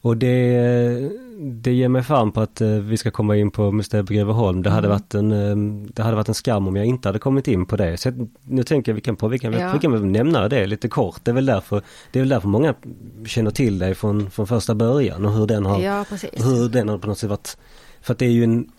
[0.05, 4.09] Och det, det ger mig fan på att uh, vi ska komma in på Museet
[4.09, 4.63] Greveholm.
[4.63, 4.75] Det, mm.
[4.75, 7.67] hade varit en, uh, det hade varit en skam om jag inte hade kommit in
[7.67, 7.97] på det.
[7.97, 9.73] Så nu tänker jag vi kan, på, vi kan, ja.
[9.73, 11.21] vi kan väl nämna det lite kort.
[11.23, 12.75] Det är väl därför, det är väl därför många
[13.27, 16.99] känner till dig från, från första början och hur den har, ja, hur den har
[16.99, 17.57] på något sätt varit,
[18.03, 18.71] för att det är ju en,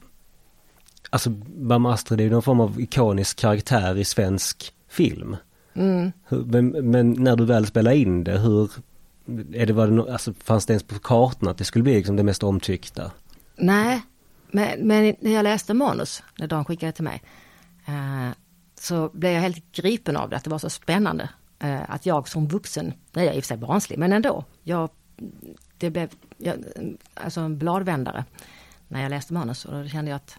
[1.16, 5.38] alltså Mamma Astrid är ju någon form av ikonisk karaktär i svensk film.
[5.74, 6.12] Mm.
[6.30, 8.72] Men, men, när du väl spelar in det, hur
[9.54, 12.16] är det, var det, alltså, fanns det ens på kartan att det skulle bli liksom
[12.16, 13.12] det mest omtyckta?
[13.56, 14.02] Nej,
[14.52, 17.22] men, men när jag läste manus, när Dan skickade till mig,
[17.86, 18.30] eh,
[18.80, 21.30] så blev jag helt gripen av det, att det var så spännande.
[21.60, 24.44] Eh, att jag som vuxen, nej jag är i och för sig barnslig, men ändå,
[24.64, 24.90] jag,
[25.78, 26.56] det blev jag,
[27.14, 28.26] alltså en bladvändare
[28.88, 30.38] när jag läste manus och då kände jag att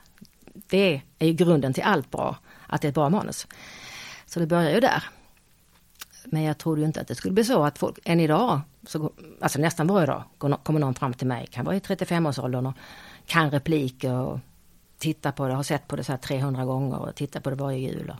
[0.66, 3.46] det är ju grunden till allt bra, att det är ett bra manus.
[4.26, 5.04] Så det börjar ju där.
[6.24, 9.12] Men jag trodde ju inte att det skulle bli så att folk, än idag, så,
[9.40, 12.74] alltså nästan varje dag kommer någon fram till mig, kan vara i 35-årsåldern och
[13.26, 14.38] kan repliker och
[14.98, 17.56] titta på det, har sett på det så här 300 gånger och tittar på det
[17.56, 18.12] varje jul.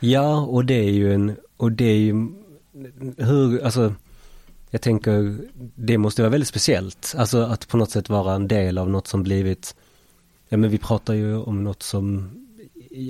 [0.00, 2.28] Ja, och det är ju en, och det är ju,
[3.18, 3.94] hur, alltså
[4.70, 5.38] jag tänker,
[5.74, 7.14] det måste vara väldigt speciellt.
[7.18, 9.76] Alltså att på något sätt vara en del av något som blivit,
[10.48, 12.30] ja men vi pratar ju om något som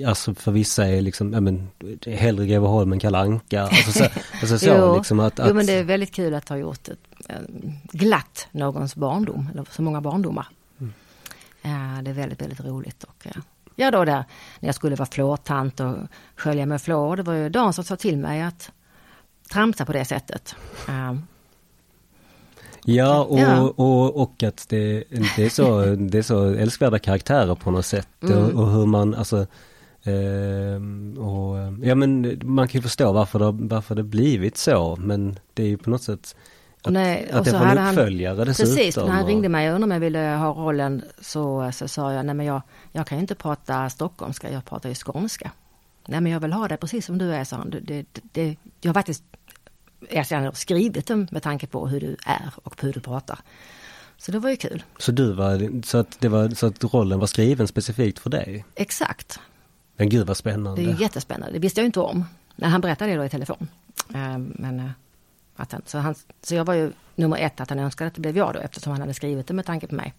[0.07, 1.67] alltså för vissa är liksom, ja men
[2.05, 3.61] hellre Greveholm än Kalle Anka.
[3.61, 4.03] Alltså så,
[4.41, 5.47] alltså så jo, liksom att, att...
[5.47, 7.35] Jo men det är väldigt kul att ha gjort ett, eh,
[7.91, 10.47] glatt någons barndom, eller så många barndomar.
[10.79, 10.93] Mm.
[11.61, 13.41] Ja, det är väldigt, väldigt roligt och ja.
[13.75, 14.25] ja då där
[14.59, 15.95] när jag skulle vara flårtant och
[16.35, 18.71] skölja med flår, det var ju Dan som sa till mig att
[19.51, 20.55] tramsa på det sättet.
[20.87, 21.27] Um,
[22.85, 23.61] Ja och, ja.
[23.61, 25.03] och, och att det,
[25.35, 28.37] det, är så, det är så älskvärda karaktärer på något sätt mm.
[28.37, 29.37] och, och, hur man alltså
[30.03, 35.39] eh, och, Ja men man kan ju förstå varför det, varför det blivit så men
[35.53, 36.35] det är ju på något sätt
[36.81, 38.75] att, Nej, att det får en uppföljare han, dessutom.
[38.75, 42.13] Precis, när han ringde mig och undrade om jag ville ha rollen så, så sa
[42.13, 45.51] jag, nej men jag, jag kan ju inte prata stockholmska, jag pratar ju skånska.
[46.07, 47.69] Nej men jag vill ha det precis som du är, sa han.
[47.69, 49.23] Det, det, det, jag har faktiskt
[50.09, 53.39] erkännande och skrivit dem med tanke på hur du är och hur du pratar.
[54.17, 54.83] Så det var ju kul.
[54.97, 58.65] Så du var, så att det var, så att rollen var skriven specifikt för dig?
[58.75, 59.39] Exakt.
[59.97, 60.81] Men gud vad spännande.
[60.81, 62.25] Det är jättespännande, det visste jag inte om.
[62.55, 63.67] När han berättade det då i telefon.
[64.13, 64.89] Ehm, men eh,
[65.55, 68.21] att han, så, han, så jag var ju nummer ett att han önskade att det
[68.21, 70.13] blev jag då eftersom han hade skrivit det med tanke på mig.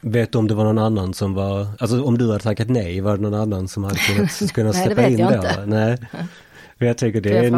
[0.00, 3.00] Vet du om det var någon annan som var, alltså om du hade tackat nej,
[3.00, 5.24] var det någon annan som hade kunnat, kunnat släppa in då?
[5.24, 5.66] Nej, det vet jag inte.
[5.66, 5.98] Nej.
[6.78, 7.50] Jag tycker det är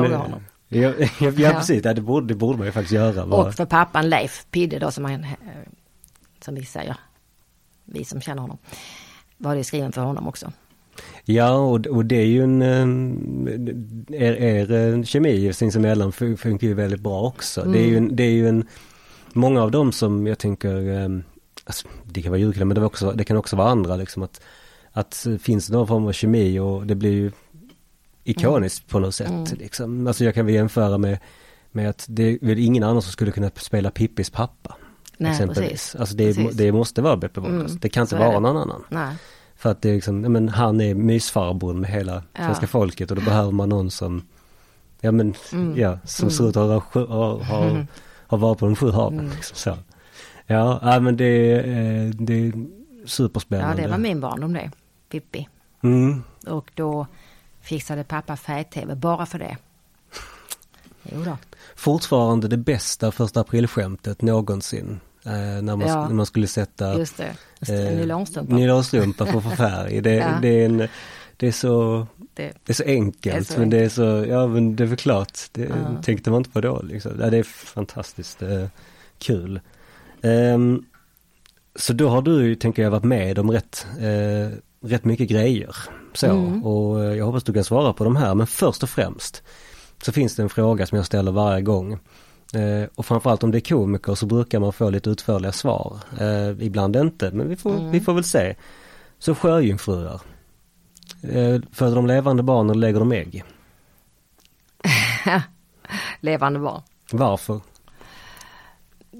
[0.68, 3.24] Ja, ja, ja, precis, det borde, det borde man ju faktiskt göra.
[3.24, 5.28] Och för pappan Leif Pidde då som, han, eh,
[6.40, 6.96] som vi säger,
[7.84, 8.58] vi som känner honom,
[9.38, 10.52] var det skriven för honom också.
[11.24, 16.74] Ja och, och det är ju en, eh, er, er eh, kemi sinsemellan funkar ju
[16.74, 17.60] väldigt bra också.
[17.60, 17.72] Mm.
[17.72, 18.64] Det är ju en, det är ju en,
[19.32, 21.22] många av dem som jag tänker,
[21.64, 24.40] alltså, det kan vara julkalender men det, också, det kan också vara andra liksom att,
[24.92, 27.32] att finns det någon form av kemi och det blir ju
[28.24, 28.90] ikoniskt mm.
[28.90, 29.28] på något sätt.
[29.28, 29.44] Mm.
[29.58, 30.06] Liksom.
[30.06, 31.18] Alltså jag kan väl jämföra med,
[31.72, 34.76] med att det är väl ingen annan som skulle kunna spela Pippis pappa.
[35.16, 35.70] Nej, exempelvis.
[35.70, 35.96] Precis.
[35.96, 36.56] Alltså det, precis.
[36.56, 37.70] det måste vara Beppe Wolfers.
[37.70, 38.84] Mm, det kan inte vara någon annan.
[38.88, 39.16] Nej.
[39.56, 42.44] För att det är liksom, men han är mysfarbrorn med hela ja.
[42.44, 44.22] svenska folket och då behöver man någon som,
[45.00, 45.80] ja men, mm.
[45.80, 47.86] ja, som ser ut att ha, ha, ha, mm.
[48.26, 49.18] ha varit på de sju haven.
[49.18, 49.30] Mm.
[49.30, 49.78] Liksom, så.
[50.46, 52.52] Ja, ja men det, eh, det är
[53.06, 53.82] superspännande.
[53.82, 54.70] Ja det var min barndom det,
[55.08, 55.48] Pippi.
[55.82, 56.22] Mm.
[56.46, 57.06] Och då
[57.64, 59.56] fixade pappa färg-tv bara för det.
[61.02, 61.38] Jo då.
[61.74, 65.00] Fortfarande det bästa första aprilskämtet någonsin.
[65.24, 67.36] Eh, när, man, ja, när man skulle sätta just det.
[67.68, 68.54] Eh, nylonstrumpa.
[68.54, 70.00] nylonstrumpa för färg.
[70.00, 70.38] Det, ja.
[70.42, 70.88] det, är en,
[71.36, 74.26] det är så det, det, är så enkelt det är så men det är så,
[74.28, 76.02] ja men det är väl klart, det ja.
[76.02, 77.12] tänkte man inte på då liksom.
[77.20, 78.66] Ja, det är fantastiskt eh,
[79.18, 79.60] kul.
[80.22, 80.86] Um,
[81.76, 85.76] så då har du, tänker jag, varit med om rätt eh, rätt mycket grejer.
[86.12, 86.64] Så, mm.
[86.64, 89.42] och jag hoppas du kan svara på de här men först och främst
[90.02, 91.92] så finns det en fråga som jag ställer varje gång.
[92.54, 95.98] Eh, och framförallt om det är komiker så brukar man få lite utförliga svar.
[96.20, 97.90] Eh, ibland inte men vi får, mm.
[97.90, 98.56] vi får väl se.
[99.18, 100.20] Så sjöjungfrur.
[101.22, 103.44] Eh, föder de levande barn eller lägger de ägg?
[106.20, 106.82] levande barn.
[107.12, 107.60] Varför?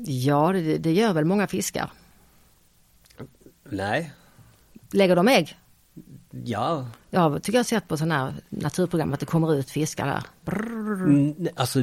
[0.07, 1.91] Ja, det, det gör väl många fiskar.
[3.71, 4.13] Nej.
[4.93, 5.57] Lägger de ägg?
[6.45, 6.87] Ja.
[7.11, 10.23] Jag tycker jag har sett på sådana här naturprogram att det kommer ut fiskar där.
[11.05, 11.79] Mm, alltså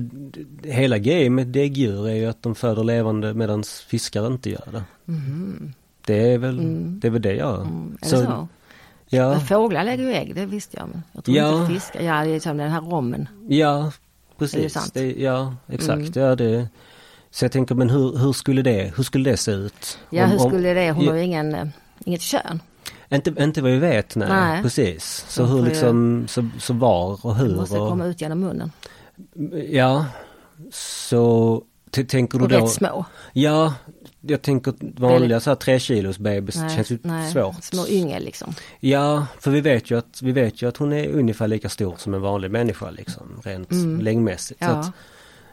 [0.63, 4.83] hela grejen med däggdjur är ju att de föder levande medan fiskar inte gör det.
[5.07, 5.73] Mm.
[6.05, 6.99] Det är väl mm.
[6.99, 7.97] det, är väl det jag mm.
[8.01, 8.47] Är så, det så?
[9.09, 9.39] Ja.
[9.39, 10.89] Fåglar lägger ju ägg, det visste jag.
[10.89, 11.61] Men jag tror ja.
[11.61, 13.27] inte fiskar, ja det är som den här rommen.
[13.47, 13.91] Ja,
[14.37, 14.91] precis.
[14.93, 16.15] Det, ja, exakt.
[16.15, 16.29] Mm.
[16.29, 16.67] Ja, det,
[17.31, 19.99] så jag tänker, men hur, hur, skulle det, hur skulle det se ut?
[20.09, 21.67] Ja, om, hur skulle det, hon har ju ingen, eh,
[22.05, 22.59] inget kön.
[23.13, 24.63] Inte, inte vad vi vet, nej, nej.
[24.63, 25.25] precis.
[25.29, 27.49] Så hur liksom, så, så var och hur.
[27.49, 28.71] Det måste och, komma ut genom munnen.
[29.69, 30.05] Ja,
[30.73, 31.63] så
[32.07, 32.57] tänker du och då?
[32.57, 33.05] rätt små.
[33.33, 33.73] Ja,
[34.21, 37.63] jag tänker vanliga så här tre kilos bebis nej, känns ju nej, svårt.
[37.63, 38.53] Små yngel liksom.
[38.79, 41.95] Ja, för vi vet ju att, vi vet ju att hon är ungefär lika stor
[41.97, 44.01] som en vanlig människa liksom, rent mm.
[44.01, 44.61] längdmässigt.
[44.61, 44.67] Ja.
[44.67, 44.95] Så att,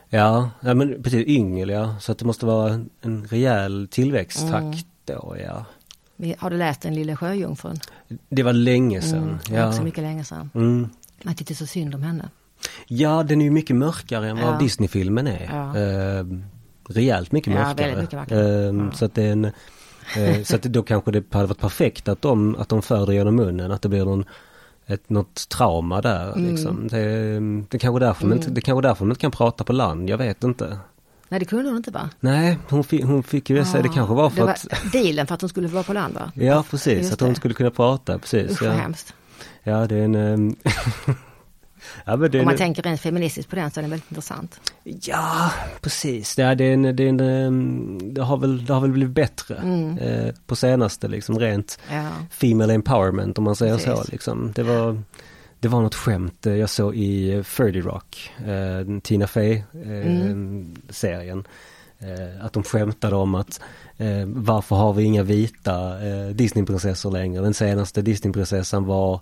[0.08, 4.76] ja, ja, men precis yngel ja, så att det måste vara en rejäl tillväxttakt mm.
[5.04, 5.64] då ja.
[6.38, 7.76] Har du läst Den lilla sjöjungfrun?
[8.28, 9.22] Det var länge sedan.
[9.22, 9.68] Mm, det var ja.
[9.68, 10.50] också mycket länge sedan.
[10.54, 10.88] Mm.
[11.22, 12.28] Man tyckte så synd om henne.
[12.86, 14.58] Ja, den är ju mycket mörkare än vad ja.
[14.58, 15.48] Disney-filmen är.
[15.50, 15.78] Ja.
[15.78, 16.24] Eh,
[16.88, 18.00] rejält mycket ja, mörkare.
[18.00, 21.60] Mycket eh, så att det är en, eh, så att då kanske det hade varit
[21.60, 24.24] perfekt att de, att de för det genom munnen, att det blir någon
[24.86, 26.50] ett, något trauma där mm.
[26.50, 26.88] liksom.
[26.88, 28.28] Det, det kanske därför mm.
[28.28, 30.78] man inte, det kanske därför man inte kan prata på land, jag vet inte.
[31.28, 32.10] Nej det kunde hon inte va?
[32.20, 34.92] Nej, hon fick, hon fick ju säga det kanske var för det var att...
[34.92, 36.32] Dealen för att hon skulle vara på land va?
[36.34, 37.34] Ja precis, Just att hon det.
[37.34, 38.50] skulle kunna prata, precis.
[38.50, 38.70] Usch ja.
[38.70, 39.14] hemskt.
[39.62, 40.14] Ja det är en...
[40.14, 40.56] Um...
[42.04, 42.58] ja, men det Om man en...
[42.58, 44.60] tänker rent feministiskt på den så är den väldigt intressant.
[44.84, 46.36] Ja, precis.
[46.36, 48.90] Det, är, det, är en, det, är en, ehm, det, har väl, det har väl
[48.90, 49.98] blivit bättre mm.
[49.98, 52.08] eh, på senaste liksom rent ja.
[52.30, 54.04] Female empowerment om man säger precis.
[54.04, 54.52] så liksom.
[54.52, 55.02] Det var
[55.60, 59.78] det var något skämt eh, jag såg i 30 Rock, eh, Tina Fey-serien.
[61.98, 62.40] Eh, mm.
[62.40, 63.60] att de skämtade om att
[64.26, 65.98] varför har vi inga vita
[66.32, 67.42] Disneyprinsessor längre?
[67.42, 69.20] Den senaste Disneyprinsessan var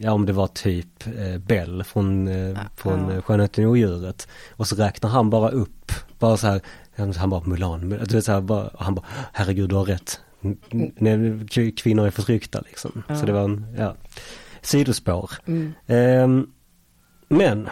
[0.00, 1.04] ja om det var typ
[1.46, 3.22] Bell från, ja, från ja.
[3.22, 4.28] Skönheten och odjuret.
[4.50, 6.60] Och så räknar han bara upp, bara så här,
[7.16, 10.20] han bara Mulan, du vet så här, bara, han bara herregud du har rätt.
[10.70, 11.46] Mm.
[11.76, 13.02] Kvinnor är förtryckta liksom.
[13.20, 13.94] Så det var en, ja
[14.66, 15.30] sidospår.
[15.46, 15.72] Mm.
[15.86, 16.46] Eh,
[17.28, 17.68] men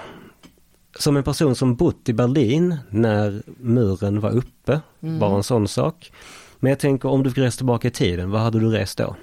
[0.99, 5.19] som en person som bott i Berlin när muren var uppe, mm.
[5.19, 6.13] bara en sån sak.
[6.61, 9.17] Men jag tänker om du fick resa tillbaka i tiden, vad hade du rest då?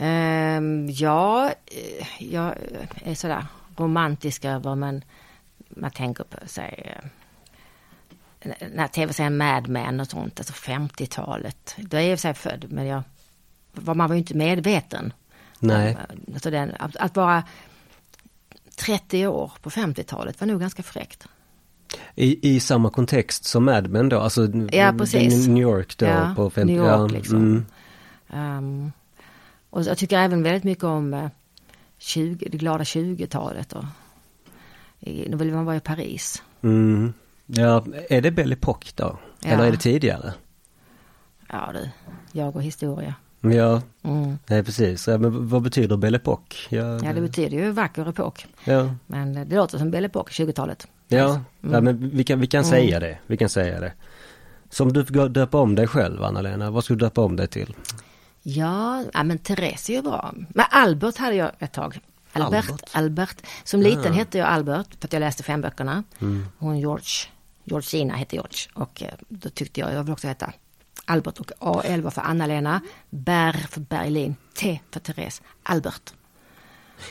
[0.00, 2.54] Um, ja, eh, jag
[3.04, 5.04] är sådär romantisk över men
[5.68, 6.98] man tänker på sig
[8.72, 11.74] när tv-serien Mad Men och sånt, alltså 50-talet.
[11.78, 13.02] Då är jag i och för sig född men jag,
[13.72, 15.12] man var ju inte medveten
[15.58, 15.96] Nej.
[16.34, 17.44] Alltså den, att, att vara
[18.76, 21.26] 30 år på 50-talet var nog ganska fräckt.
[22.14, 25.46] I, I samma kontext som Mad Men då, alltså ja, precis.
[25.46, 27.64] New York då ja, på 50 New York liksom.
[28.30, 28.58] Mm.
[28.58, 28.92] Um,
[29.70, 31.28] och jag tycker även väldigt mycket om uh,
[31.98, 33.84] 20, det glada 20-talet och
[35.00, 36.42] nu vill man vara i Paris.
[36.62, 37.12] Mm.
[37.46, 39.18] Ja, är det Belle Époque då?
[39.40, 39.48] Ja.
[39.48, 40.34] Eller är det tidigare?
[41.48, 41.90] Ja du,
[42.32, 43.14] jag och historia.
[43.52, 44.38] Ja, mm.
[44.46, 45.08] nej precis.
[45.08, 46.56] Ja, men vad betyder Belle Époque?
[46.68, 48.46] Ja, ja, det betyder ju vacker epok.
[48.64, 48.94] Ja.
[49.06, 50.86] Men det låter som Belle Époque, 20-talet.
[51.08, 51.74] Ja, mm.
[51.74, 52.70] ja men vi kan, vi kan mm.
[52.70, 53.18] säga det.
[53.26, 53.92] Vi kan säga det.
[54.70, 57.74] Så om du döpa om dig själv Anna-Lena, vad skulle du döpa om dig till?
[58.42, 60.34] Ja, ja men Therese är ju bra.
[60.48, 62.00] Men Albert hade jag ett tag.
[62.32, 62.90] Albert, Albert.
[62.92, 63.36] Albert.
[63.64, 66.02] Som liten hette jag Albert för att jag läste fem böckerna.
[66.20, 66.46] Mm.
[66.58, 67.28] Hon George,
[67.64, 70.52] Georgina hette George och eh, då tyckte jag jag vill också heta
[71.04, 72.80] Albert och AL var för Anna-Lena,
[73.10, 76.12] Bär för Berlin, T för Therese, Albert.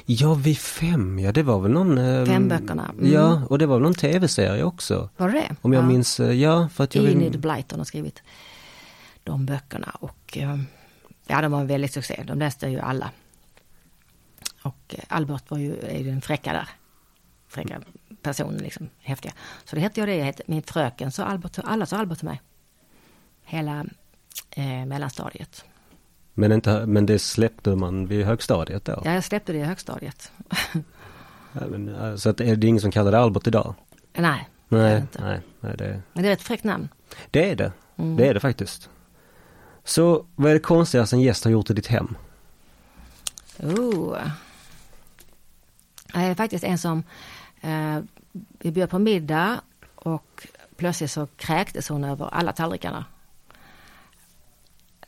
[0.05, 1.97] Ja, vi fem, ja det var väl någon...
[1.97, 2.91] Eh, fem böckerna.
[2.97, 3.11] Mm.
[3.11, 5.09] Ja, och det var väl någon tv-serie också.
[5.17, 5.55] Var det?
[5.61, 5.87] Om jag ja.
[5.87, 7.05] minns, eh, ja för att jag...
[7.05, 8.23] Enid Blyton har skrivit
[9.23, 10.59] de böckerna och eh,
[11.27, 12.23] ja, de var en väldigt succé.
[12.27, 13.11] De läste ju alla.
[14.61, 16.69] Och eh, Albert var ju, är ju den fräcka där.
[17.47, 17.81] Fräcka
[18.21, 19.33] personen liksom, häftiga.
[19.65, 22.41] Så det hette jag det, min fröken så Albert, alla sa Albert till mig
[23.45, 23.86] hela
[24.51, 25.65] eh, mellanstadiet.
[26.34, 29.01] Men, inte, men det släppte man vid högstadiet då?
[29.05, 30.31] Ja, jag släppte det i högstadiet.
[31.51, 33.75] ja, men, eh, så att, är det ingen som kallar det Albert idag?
[34.13, 36.01] Nej, nej, nej, nej det...
[36.13, 36.89] Men det är ett fräckt namn.
[37.31, 38.15] Det är det, mm.
[38.15, 38.89] det är det faktiskt.
[39.84, 42.15] Så vad är det konstigaste en gäst har gjort i ditt hem?
[43.60, 44.17] Oh.
[46.13, 47.03] Det är faktiskt en som
[47.62, 47.99] eh,
[48.60, 49.62] vi bjöd på middag
[49.95, 53.05] och plötsligt så kräktes hon över alla tallrikarna.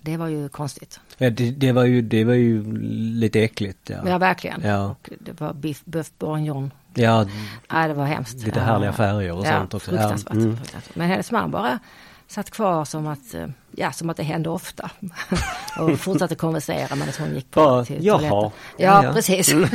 [0.07, 0.99] Det var ju konstigt.
[1.17, 2.77] Ja, det, det, var, ju, det var ju
[3.13, 3.89] lite äckligt.
[3.89, 4.61] Ja, ja verkligen.
[4.63, 4.85] Ja.
[4.85, 6.73] Och det var biff, bœuf bourguignon.
[6.93, 7.25] Ja,
[7.69, 8.45] ja, det var hemskt.
[8.45, 9.91] Lite härliga färger och ja, sånt också.
[9.91, 10.57] Fruktansvärt, ja, mm.
[10.57, 10.95] fruktansvärt.
[10.95, 11.79] Men hennes man bara
[12.27, 14.91] satt kvar som att, eh, ja, som att det hände ofta.
[15.79, 18.19] och fortsatte konversera medan hon gick på ja, till jaha.
[18.19, 18.59] toaletten.
[18.77, 19.53] Ja, ja, precis.
[19.53, 19.69] Mm.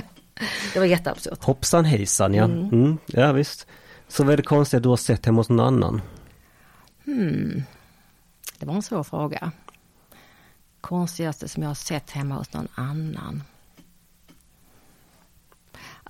[0.74, 1.44] det var jätteabsurt.
[1.44, 2.44] Hoppsan hejsan ja.
[2.44, 2.68] Mm.
[2.68, 2.98] Mm.
[3.06, 3.66] Ja visst.
[4.08, 6.02] Så vad är det konstiga du har sett hemma hos någon annan?
[7.04, 7.62] Hmm.
[8.58, 9.52] Det var en svår fråga.
[10.88, 13.42] Konstigaste som jag har sett hemma hos någon annan.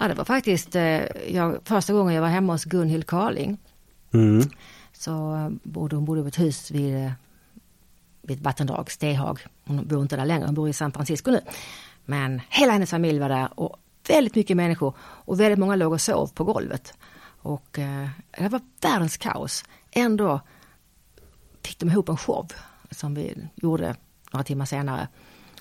[0.00, 3.58] Ja, det var faktiskt eh, jag, första gången jag var hemma hos Gunhild Carling.
[4.12, 4.42] Mm.
[4.92, 7.12] Så bodde hon bodde på ett hus vid, eh,
[8.22, 9.40] vid ett vattendrag, Stehag.
[9.64, 11.40] Hon bor inte där längre, hon bor i San Francisco nu.
[12.04, 13.76] Men hela hennes familj var där och
[14.08, 16.94] väldigt mycket människor och väldigt många låg och sov på golvet.
[17.42, 19.64] Och eh, det var världens kaos.
[19.90, 20.40] Ändå
[21.62, 22.46] fick de ihop en show
[22.90, 23.96] som vi gjorde
[24.32, 25.08] några timmar senare.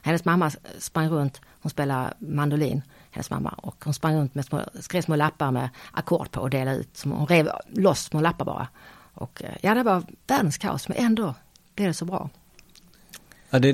[0.01, 4.61] Hennes mamma sprang runt, hon spelade mandolin, hennes mamma, och hon sprang runt med små,
[4.79, 6.97] skrev små lappar med ackord på och delade ut.
[6.97, 8.67] Som hon rev loss små lappar bara.
[9.13, 11.35] Och eh, ja, det var världens kaos, men ändå
[11.75, 12.29] blev det så bra.
[13.49, 13.71] Ja, det,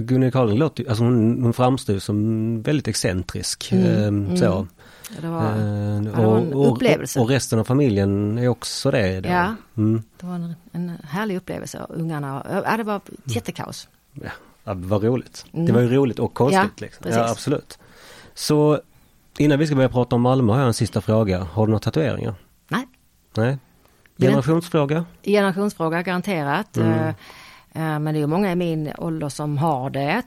[0.00, 3.72] Gunilla Carling låter alltså hon, hon framstår som väldigt excentrisk.
[3.72, 4.52] Mm, eh, så.
[4.52, 4.68] Mm.
[5.20, 7.18] Det var, eh, var en och, upplevelse.
[7.18, 9.20] Och, och, resten av familjen är också det.
[9.20, 9.28] Då.
[9.28, 10.02] Ja, mm.
[10.20, 11.86] det var en, en härlig upplevelse.
[11.88, 13.88] Ungarna, ja, det var jättekaos.
[14.64, 15.46] Ja, det var roligt.
[15.50, 16.72] Det var ju roligt och konstigt.
[16.76, 17.10] Ja, liksom.
[17.10, 17.78] ja, absolut.
[18.34, 18.80] Så
[19.38, 21.38] innan vi ska börja prata om Malmö har jag en sista fråga.
[21.38, 22.34] Har du några tatueringar?
[22.68, 22.88] Nej.
[23.36, 23.58] Nej.
[24.18, 25.04] Generationsfråga?
[25.22, 26.76] Generationsfråga garanterat.
[26.76, 27.14] Mm.
[27.72, 30.22] Men det är många i min ålder som har det.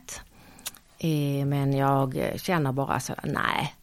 [1.46, 3.76] Men jag känner bara så, nej.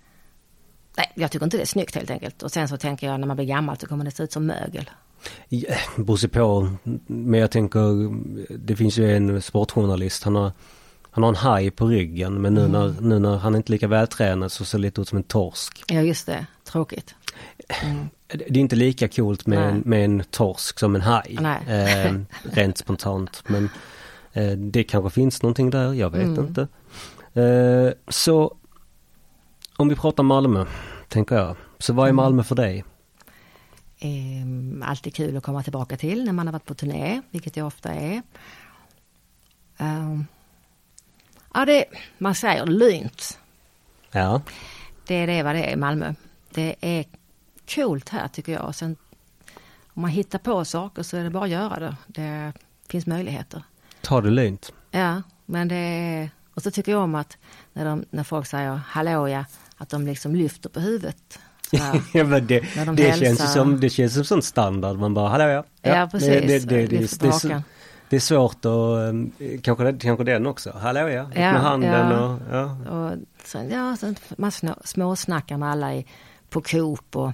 [0.99, 2.43] Nej, jag tycker inte det är snyggt helt enkelt.
[2.43, 4.47] Och sen så tänker jag när man blir gammal så kommer det se ut som
[4.47, 4.91] mögel.
[5.49, 6.71] Ja, beror på.
[7.07, 8.15] Men jag tänker,
[8.59, 10.53] det finns ju en sportjournalist, han har,
[11.11, 12.73] han har en haj på ryggen men nu, mm.
[12.73, 15.25] när, nu när han är inte lika vältränad så ser det lite ut som en
[15.25, 15.85] torsk.
[15.89, 17.15] Ja just det, tråkigt.
[17.83, 18.09] Mm.
[18.29, 21.39] Det är inte lika coolt med, en, med en torsk som en haj.
[21.67, 22.15] Eh,
[22.53, 23.43] rent spontant.
[23.47, 23.69] Men
[24.33, 26.47] eh, det kanske finns någonting där, jag vet mm.
[26.47, 26.69] inte.
[27.41, 28.55] Eh, så
[29.79, 30.67] om vi pratar Malmö,
[31.09, 31.57] tänker jag.
[31.79, 32.17] Så vad är mm.
[32.17, 32.85] Malmö för dig?
[33.99, 37.67] Eh, alltid kul att komma tillbaka till när man har varit på turné, vilket jag
[37.67, 38.23] ofta är.
[39.79, 40.27] Um,
[41.55, 41.85] ja, det,
[42.19, 43.39] man säger lynt.
[44.11, 44.43] Ja.
[45.07, 46.15] Det är det vad det är i Malmö.
[46.51, 47.05] Det är
[47.75, 48.75] coolt här tycker jag.
[48.75, 48.97] Sen,
[49.89, 51.97] om man hittar på saker så är det bara att göra det.
[52.07, 52.53] Det
[52.89, 53.63] finns möjligheter.
[54.01, 54.73] Ta det lugnt.
[54.91, 56.31] Ja, men det är...
[56.55, 57.39] Och så tycker jag om att
[57.73, 59.45] när, de, när folk säger hallå ja,
[59.79, 61.39] att de liksom lyfter på huvudet.
[62.13, 65.45] ja, men det, de det känns som, det känns som sån standard, man bara hallå
[65.45, 65.65] ja.
[65.83, 67.63] Ja, ja precis, det, det, det, det, det,
[68.09, 72.25] det är svårt att, kanske, kanske den också, hallå ja, ja med handen ja.
[72.25, 72.91] och ja.
[72.91, 74.53] Och sen, ja, sen man
[74.85, 76.07] småsnackar med alla i,
[76.51, 77.33] på Coop och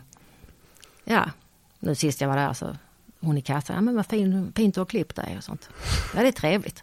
[1.04, 1.30] ja,
[1.78, 2.76] nu sist jag var där så
[3.24, 5.68] hon i kassan, ja men vad fin, fint du har klippt dig och sånt.
[6.14, 6.82] Ja det är trevligt.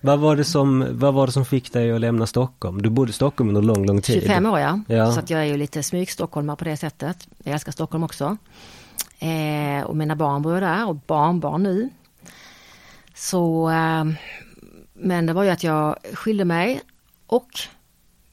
[0.00, 2.82] vad, var det som, vad var det som fick dig att lämna Stockholm?
[2.82, 4.22] Du bodde i Stockholm under lång, lång tid.
[4.22, 4.80] 25 år ja.
[4.86, 5.12] ja.
[5.12, 7.28] Så att jag är ju lite smygstockholmare på det sättet.
[7.44, 8.36] Jag älskar Stockholm också.
[9.18, 11.88] Eh, och mina barn bor där och barnbarn nu.
[13.14, 14.04] Så, eh,
[14.94, 16.80] men det var ju att jag skilde mig
[17.26, 17.48] och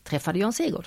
[0.03, 0.85] träffade Jan Sigurd.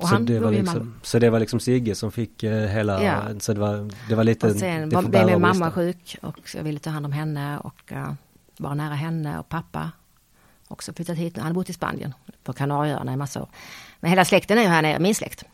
[0.00, 3.22] Och så, det var liksom, så det var liksom Sigge som fick eh, hela, ja.
[3.40, 4.46] så det var, det var lite...
[4.46, 7.92] Och sen det blev min mamma sjuk och jag ville ta hand om henne och
[7.92, 8.12] uh,
[8.56, 9.90] vara nära henne och pappa.
[10.68, 13.48] Också flyttat hit, han har bott i Spanien, på Kanarieöarna i massa år.
[14.00, 15.44] Men hela släkten är ju här nere, min släkt.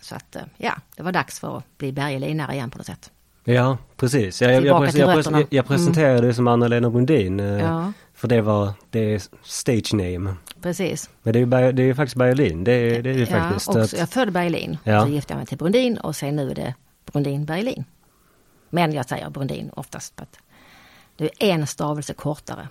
[0.00, 3.10] Så att uh, ja, det var dags för att bli bergelinare igen på något sätt.
[3.44, 4.42] Ja, precis.
[4.42, 6.26] Jag, jag, jag, jag, jag presenterade mm.
[6.26, 7.40] det som Anna-Lena Brundin.
[7.40, 7.92] Uh, ja.
[8.14, 10.34] För det var, det är stage name.
[10.62, 11.10] Precis.
[11.22, 13.68] Men det är ju, det är faktiskt Berlin, det är det, är det ja, faktiskt.
[13.68, 13.92] Också, att...
[13.92, 15.04] Jag födde Berlin, ja.
[15.04, 16.74] så gifte jag mig till Brundin och sen nu är det
[17.12, 17.84] Brundin Berlin.
[18.70, 20.38] Men jag säger Brundin oftast för att
[21.16, 22.68] det är en stavelse kortare.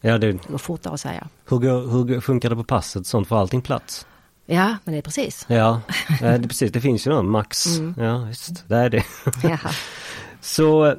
[0.00, 1.28] Ja, det, det går fortare att säga.
[1.48, 3.06] Hur, går, hur funkar det på passet?
[3.06, 4.06] Sånt får allting plats?
[4.46, 5.46] Ja, men det är precis.
[5.48, 5.80] Ja,
[6.20, 6.72] det är precis.
[6.72, 7.66] Det finns ju någon max.
[7.66, 7.94] Mm.
[7.98, 8.68] Ja, visst.
[8.68, 9.04] Det är det.
[9.42, 9.58] Ja.
[10.40, 10.96] Så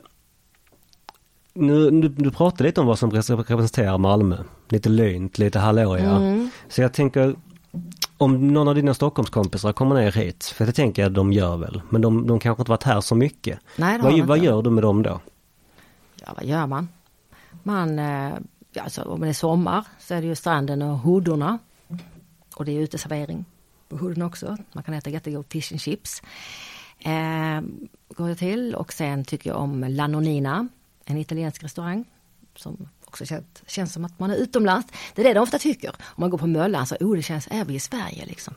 [1.54, 4.38] nu, nu, du pratade lite om vad som representerar Malmö.
[4.70, 6.12] Lite löjnt, lite hallåja.
[6.12, 6.50] Mm.
[6.70, 7.36] Så jag tänker,
[8.18, 11.82] om någon av dina Stockholmskompisar kommer ner hit, för det tänker jag de gör väl,
[11.90, 13.60] men de, de kanske inte varit här så mycket.
[13.76, 15.20] Nej, vad, vad gör du med dem då?
[16.26, 16.88] Ja, vad gör man?
[17.64, 18.34] man, eh,
[18.80, 21.60] alltså om det är sommar så är det ju stranden och hoodorna.
[22.56, 23.46] Och det är uteservering
[23.90, 24.58] på hooden också.
[24.74, 26.22] Man kan äta jättegod fish and chips.
[27.00, 27.62] Eh,
[28.10, 30.68] går jag till och sen tycker jag om La Nonnina,
[31.12, 32.06] en italiensk restaurang
[32.56, 34.88] som också känns, känns som att man är utomlands.
[35.16, 35.90] Det är det de ofta tycker.
[35.90, 38.54] Om man går på Möllan så, oh det känns, är vi i Sverige liksom.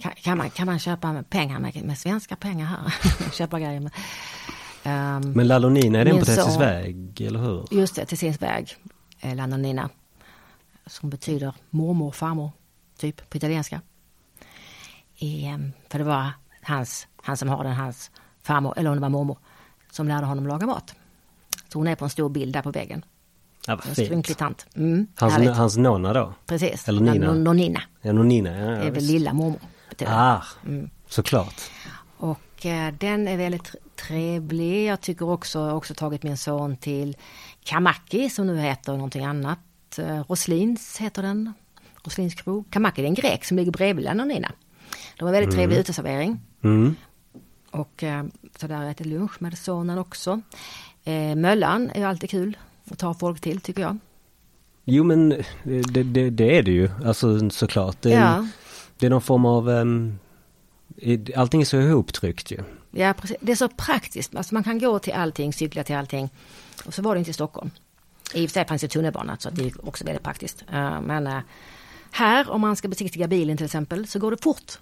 [0.00, 2.94] Kan, kan, man, kan man köpa pengar med, med svenska pengar här?
[3.32, 3.92] köpa grejer med.
[4.84, 7.66] Um, Men Lalonina, är den på Tessins väg, eller hur?
[7.70, 8.76] Just det, Tessins väg,
[9.20, 9.90] eh, Lalonina.
[10.86, 12.50] Som betyder mormor, farmor,
[12.98, 13.80] typ på italienska.
[15.16, 16.30] I, um, för det var
[16.62, 18.10] hans, han som har den, hans
[18.42, 19.38] farmor, eller om det var mormor,
[19.90, 20.94] som lärde honom laga mat.
[21.72, 23.04] Så hon är på en stor bild där på väggen.
[23.66, 24.38] Ja, vad fint.
[24.38, 24.66] tant.
[24.76, 26.34] Mm, hans, hans nonna då?
[26.46, 26.88] Precis.
[26.88, 27.34] Eller Nina?
[27.34, 27.82] Nonnina.
[28.02, 28.50] Ja, Nonnina.
[28.50, 29.60] Ja, det är väl lilla mormor.
[30.06, 30.90] Ah, mm.
[31.08, 31.54] såklart.
[32.16, 34.86] Och eh, den är väldigt trevlig.
[34.86, 37.16] Jag tycker också, också tagit min son till
[37.64, 39.98] Kamaki som nu heter någonting annat.
[39.98, 41.52] Eh, Roslins heter den.
[42.04, 42.70] Roslins krog.
[42.70, 44.52] Kamaki är en grek som ligger bredvid Nonnina.
[45.18, 45.56] De har väldigt mm.
[45.56, 46.40] trevlig uteservering.
[46.64, 46.94] Mm.
[47.70, 48.24] Och eh,
[48.56, 50.40] så där äter lunch med sonen också.
[51.10, 52.56] Eh, Möllan är ju alltid kul
[52.90, 53.98] att ta folk till tycker jag.
[54.84, 55.28] Jo men
[55.62, 58.02] det, det, det är det ju, alltså såklart.
[58.02, 58.48] Det, ja.
[58.98, 60.18] det är någon form av um,
[61.36, 62.58] Allting är så ihoptryckt ju.
[62.90, 64.36] Ja precis, det är så praktiskt.
[64.36, 66.30] Alltså man kan gå till allting, cykla till allting.
[66.84, 67.70] Och så var det inte i Stockholm.
[68.34, 70.64] I och för sig fanns det tunnelbana så det är också väldigt praktiskt.
[70.72, 71.38] Uh, men uh,
[72.10, 74.78] här om man ska besiktiga bilen till exempel så går det fort.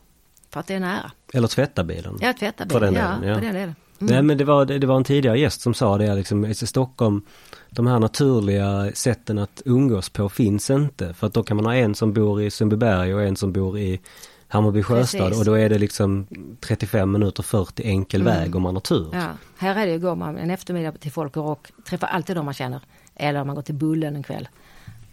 [0.50, 1.10] För att det är nära.
[1.32, 2.18] Eller tvätta bilen.
[2.20, 2.80] Ja, tvätta bilen.
[2.80, 3.34] För den ja, delen, ja.
[3.34, 3.74] För den delen.
[4.00, 4.12] Mm.
[4.12, 7.22] Nej men det var, det, var en tidigare gäst som sa det liksom, i Stockholm
[7.70, 11.14] de här naturliga sätten att umgås på finns inte.
[11.14, 13.78] För att då kan man ha en som bor i Sundbyberg och en som bor
[13.78, 14.00] i
[14.48, 16.26] Hammarby Sjöstad och då är det liksom
[16.60, 18.34] 35 minuter 40 enkel mm.
[18.34, 19.08] väg om man har tur.
[19.12, 19.26] Ja.
[19.56, 22.80] Här är det, går man en eftermiddag till Folker och träffar alltid de man känner.
[23.14, 24.48] Eller man går till Bullen en kväll.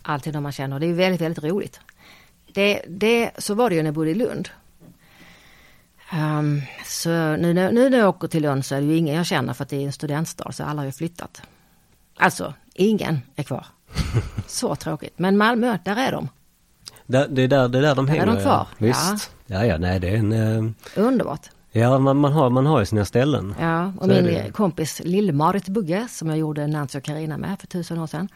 [0.02, 0.80] Alltid de man känner.
[0.80, 1.80] Det är väldigt, väldigt roligt.
[2.54, 4.50] Det, det, så var det ju när jag bodde i Lund.
[6.14, 9.16] Um, så nu, nu, nu när jag åker till Lund så är det ju ingen
[9.16, 11.42] jag känner för att det är en studentstad så alla har ju flyttat.
[12.18, 13.66] Alltså, ingen är kvar.
[14.48, 15.14] så tråkigt.
[15.20, 16.30] Men Malmö, där är de.
[17.06, 18.26] Där, det, är där, det är där de hänger?
[18.26, 18.68] Där är de kvar.
[18.72, 18.86] Ja.
[18.86, 19.32] Visst.
[19.46, 19.56] Ja.
[19.56, 20.32] ja, ja, nej det är en...
[20.32, 20.72] Uh...
[20.96, 21.50] Underbart.
[21.72, 23.56] Ja, man, man, har, man har ju sina ställen.
[23.60, 24.52] Ja, och så min det...
[24.54, 28.28] kompis Lill-Marit Bugge som jag gjorde Nancy och Karina med för tusen år sedan.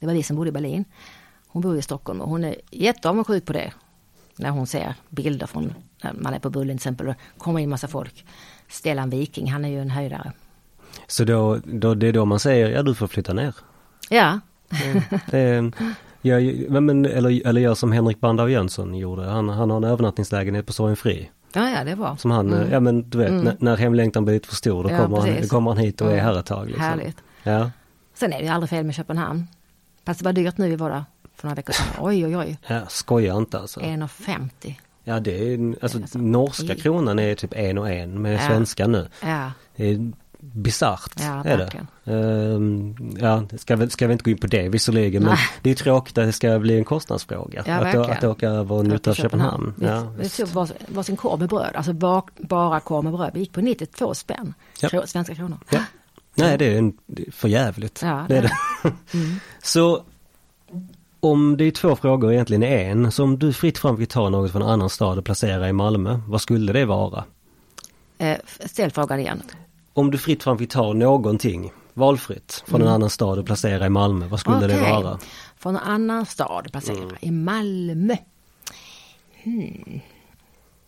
[0.00, 0.84] Det var vi som bodde i Berlin.
[1.48, 3.72] Hon bor i Stockholm och hon är jätteavundsjuk på det.
[4.36, 5.74] När hon ser bilder från
[6.12, 8.24] man är på Bullen till exempel och kommer in massa folk.
[8.68, 10.32] Stellan Viking, han är ju en höjdare.
[11.06, 13.54] Så då, då, det är då man säger, ja du får flytta ner?
[14.10, 14.40] Ja.
[15.30, 15.72] det,
[16.22, 20.66] ja, men, eller, eller gör som Henrik Bandav Jönsson gjorde, han, han har en övernattningslägenhet
[20.66, 21.30] på Sorgenfri.
[21.52, 22.16] Ja, ja, det bra.
[22.16, 22.72] Som han, mm.
[22.72, 23.44] ja men du vet, mm.
[23.44, 26.00] när, när hemlängtan blir lite för stor då, ja, kommer, han, då kommer han hit
[26.00, 26.66] och är här ett tag.
[26.66, 26.84] Liksom.
[26.84, 27.16] Härligt.
[27.42, 27.70] Ja.
[28.14, 29.46] Sen är det ju aldrig fel med Köpenhamn.
[30.04, 31.04] Fast det var dyrt nu vi var där
[31.36, 31.86] för några veckor sedan.
[32.00, 32.58] Oj, oj, oj.
[32.66, 33.80] Ja, skoja inte alltså.
[33.80, 34.74] 1,50.
[35.04, 38.48] Ja det är, alltså är norska kronan är typ en och en med ja.
[38.48, 39.08] svenska nu.
[39.22, 39.52] Ja.
[39.76, 41.12] Det är bisarrt.
[41.16, 41.86] Ja, är verkligen.
[42.04, 42.12] det.
[42.12, 45.74] Um, ja, ska vi, ska vi inte gå in på det visserligen men det är
[45.74, 47.64] tråkigt att det ska bli en kostnadsfråga.
[47.66, 49.74] Ja, att, att åka över och njuta av Köpenhamn.
[49.76, 53.30] Vi, ja, vi tog var, varsin korv med bröd, alltså bara, bara korv med bröd.
[53.34, 55.06] Vi gick på 92 spänn, ja.
[55.06, 55.58] svenska kronor.
[55.70, 55.80] Ja.
[56.34, 56.92] Nej det är, en,
[57.32, 58.00] för jävligt.
[58.02, 58.52] Ja, det är det.
[59.18, 59.40] Mm.
[59.62, 60.02] Så
[61.24, 64.28] om det är två frågor egentligen är en, så om du fritt fram fick ta
[64.28, 67.24] något från en annan stad och placera i Malmö, vad skulle det vara?
[68.18, 69.42] Eh, ställ frågan igen.
[69.92, 72.88] Om du fritt fram fick ta någonting, valfritt, från mm.
[72.88, 74.68] en annan stad och placera i Malmö, vad skulle okay.
[74.68, 75.18] det vara?
[75.56, 77.16] Från en annan stad placera mm.
[77.20, 78.16] i Malmö.
[79.42, 80.00] Hmm.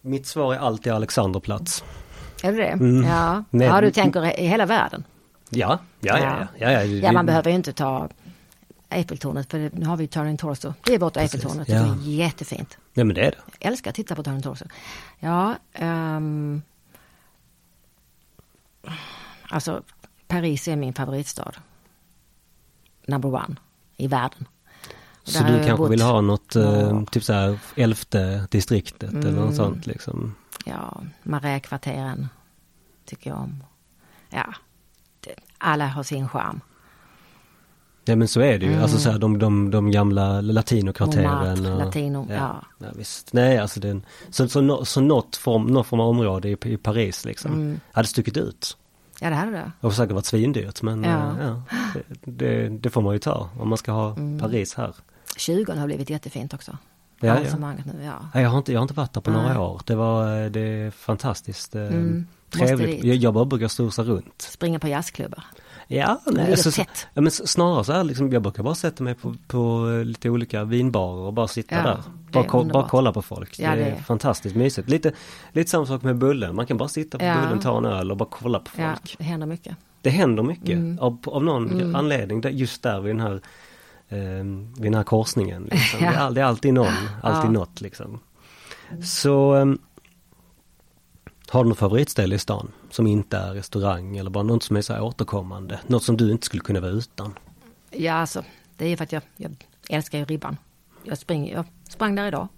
[0.00, 1.84] Mitt svar är alltid Alexanderplats.
[2.42, 2.68] Är det det?
[2.68, 3.04] Mm.
[3.04, 3.44] Ja.
[3.50, 5.04] ja, du tänker i hela världen?
[5.50, 6.46] Ja, ja, ja.
[6.58, 8.08] Ja, ja, ja, ja man behöver ju inte ta
[8.88, 10.74] Eiffeltornet, för nu har vi Turning Torso.
[10.84, 11.82] Det är vårt Eiffeltornet, ja.
[11.82, 12.78] det är jättefint.
[12.92, 13.38] Ja men det är det.
[13.58, 14.64] Jag älskar att titta på Turning Torso.
[15.18, 16.62] Ja, um,
[19.48, 19.82] alltså
[20.26, 21.52] Paris är min favoritstad.
[23.06, 23.56] Number one
[23.96, 24.48] i världen.
[25.22, 27.04] Så du kanske bott, vill ha något, ja.
[27.10, 29.56] typ så här elfte distriktet mm, eller något mm.
[29.56, 30.34] sånt liksom?
[30.64, 32.28] Ja, Marais-kvarteren
[33.04, 33.64] tycker jag om.
[34.30, 34.54] Ja,
[35.58, 36.60] alla har sin charm.
[38.08, 38.82] Ja men så är det ju, mm.
[38.82, 41.62] alltså så här, de, de, de gamla latinokvarteren.
[41.78, 42.62] Latino, ja, ja.
[42.78, 42.86] ja.
[42.94, 43.32] visst.
[43.32, 47.24] Nej alltså den, så, så, så något, form, något form av område i, i Paris
[47.24, 47.80] liksom, mm.
[47.92, 48.76] hade stuckit ut.
[49.20, 49.72] Ja det hade det.
[49.80, 51.36] Har säkert varit svindyrt men ja.
[51.40, 51.62] ja
[51.94, 54.38] det, det, det, får man ju ta om man ska ha mm.
[54.38, 54.94] Paris här.
[55.36, 56.78] 20 har blivit jättefint också.
[57.20, 57.72] Ja, ja.
[57.84, 58.40] Nu, ja.
[58.40, 59.80] Jag, har inte, jag har inte varit där på några år.
[59.84, 62.26] Det var det är fantastiskt eh, mm.
[62.50, 63.04] trevligt.
[63.04, 64.42] Jag, jag bara brukar strosa runt.
[64.42, 65.44] Springa på jazzklubbar.
[65.88, 66.80] Ja, nej, alltså,
[67.14, 70.64] ja, men snarare så här liksom, jag brukar bara sätta mig på, på lite olika
[70.64, 72.02] vinbarer och bara sitta ja, där.
[72.32, 73.58] Bara, ko bara kolla på folk.
[73.58, 74.88] Ja, det, är det fantastiskt mysigt.
[74.88, 75.12] Lite,
[75.52, 77.40] lite samma sak med Bullen, man kan bara sitta på ja.
[77.40, 79.16] Bullen, ta en öl och bara kolla på folk.
[79.18, 79.76] Det händer mycket.
[80.02, 80.98] Det händer mycket mm.
[80.98, 81.94] av, av någon mm.
[81.94, 83.40] anledning, just där vid den här,
[84.08, 85.68] eh, vid den här korsningen.
[85.70, 86.00] Liksom.
[86.00, 87.52] det, är, det, är, alltid någon, alltid ja.
[87.52, 88.20] något liksom.
[89.02, 89.78] Så um,
[91.50, 94.82] har du något favoritställe i stan som inte är restaurang eller bara något som är
[94.82, 95.80] så återkommande?
[95.86, 97.38] Något som du inte skulle kunna vara utan?
[97.90, 98.44] Ja alltså,
[98.76, 99.56] det är för att jag, jag
[99.88, 100.56] älskar ju ribban.
[101.02, 102.48] Jag, springer, jag sprang där idag.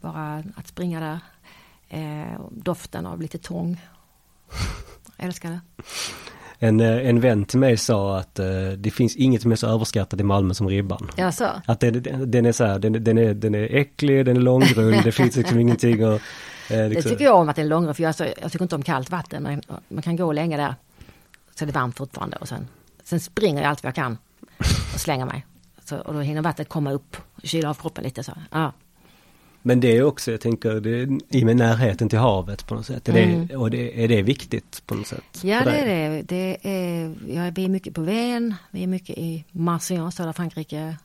[0.00, 1.20] Bara att springa där.
[1.88, 3.80] Eh, doften av lite tång.
[5.16, 5.60] Jag älskar det.
[6.64, 9.66] En, eh, en vän till mig sa att uh, det finns inget som är så
[9.66, 11.10] överskattat i Malmö som ribban.
[11.16, 11.48] Jaså?
[11.66, 11.90] Att det,
[12.26, 15.36] den är så här, den, den, är, den är äcklig, den är långrund, det finns
[15.36, 16.20] liksom ingenting och, eh,
[16.88, 16.88] liksom.
[16.88, 18.82] Det tycker jag om att den är långrund, för jag, alltså, jag tycker inte om
[18.82, 20.74] kallt vatten, men man kan gå länge där.
[21.54, 22.68] Så är det varmt fortfarande och sen,
[23.04, 24.18] sen springer jag allt vad jag kan
[24.94, 25.46] och slänger mig.
[25.84, 28.32] Så, och då hinner vattnet komma upp, kyla av kroppen lite så.
[28.50, 28.72] Ja.
[29.62, 32.86] Men det är också, jag tänker, det är, i med närheten till havet på något
[32.86, 33.08] sätt.
[33.08, 33.46] Är mm.
[33.46, 35.40] det, och det, är det viktigt på något sätt?
[35.42, 36.22] Ja det är det.
[36.22, 40.96] det är, ja, vi är mycket på Ven, vi är mycket i Marseille, södra Frankrike.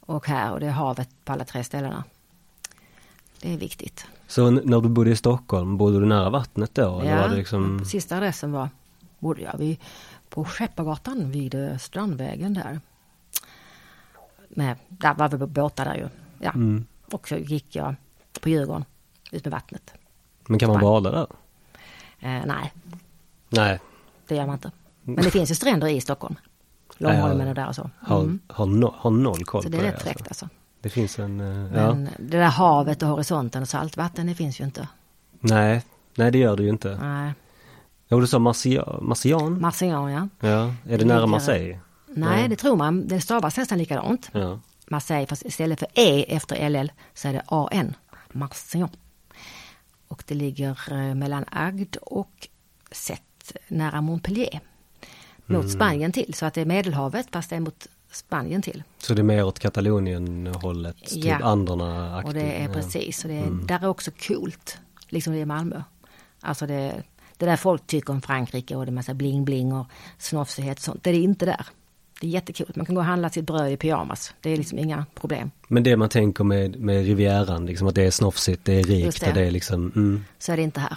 [0.00, 2.04] Och här och det är havet på alla tre ställena.
[3.40, 4.06] Det är viktigt.
[4.26, 7.02] Så när du bodde i Stockholm, bodde du nära vattnet då?
[7.04, 7.84] Ja, var det liksom...
[7.84, 8.68] sista adressen var,
[9.18, 9.78] bodde jag vid,
[10.28, 12.80] på Skeppargatan vid eh, Strandvägen där.
[14.48, 16.08] Med, där var vi båtar där ju.
[16.38, 16.50] Ja.
[16.50, 16.84] Mm.
[17.12, 17.94] Och så gick jag
[18.40, 18.84] på Djurgården
[19.30, 19.94] ut med vattnet.
[20.46, 21.26] Men kan man bada där?
[22.20, 22.72] Eh, nej.
[23.48, 23.80] Nej.
[24.26, 24.70] Det gör man inte.
[25.02, 26.34] Men det finns ju stränder i Stockholm.
[26.98, 27.82] Långholmen och där och så.
[27.82, 28.40] Mm.
[28.48, 29.78] Har, har, no, har noll koll så på det.
[29.78, 30.48] Så det är rätt fräckt alltså.
[30.80, 32.10] Det finns en, uh, Men ja.
[32.18, 34.88] det där havet och horisonten och saltvatten, det finns ju inte.
[35.40, 35.82] Nej,
[36.14, 36.98] nej det gör det ju inte.
[37.02, 37.32] Nej.
[38.08, 39.60] Ja, du sa Marcian?
[39.60, 40.28] Marcian, ja.
[40.40, 41.78] Ja, är det nära Marseille?
[42.06, 43.08] Nej, nej, det tror man.
[43.08, 44.30] Det stavas nästan likadant.
[44.32, 44.60] Ja.
[44.92, 47.94] Marseille, fast istället för E efter LL så är det AN,
[48.32, 48.88] Marseille.
[50.08, 52.48] Och det ligger eh, mellan Agde och
[52.90, 54.60] Sett, nära Montpellier.
[55.46, 55.68] Mot mm.
[55.68, 58.82] Spanien till, så att det är Medelhavet fast det är mot Spanien till.
[58.98, 61.38] Så det är mer åt Katalonien hållet, typ ja.
[61.42, 63.66] Anderna och det är precis, och det är, mm.
[63.66, 64.78] där är också coolt,
[65.08, 65.82] liksom det är Malmö.
[66.40, 67.02] Alltså det,
[67.36, 69.86] det där folk tycker om Frankrike och det är massa bling-bling och
[70.18, 71.66] snofsighet och sånt, det är inte där.
[72.22, 72.72] Det är jättekul.
[72.74, 74.34] Man kan gå och handla sitt bröd i pyjamas.
[74.40, 75.50] Det är liksom inga problem.
[75.68, 79.20] Men det man tänker med, med Rivieran, liksom att det är snofsigt, det är rikt
[79.20, 79.28] det.
[79.28, 79.92] och det är liksom...
[79.96, 80.24] Mm.
[80.38, 80.96] Så är det inte här.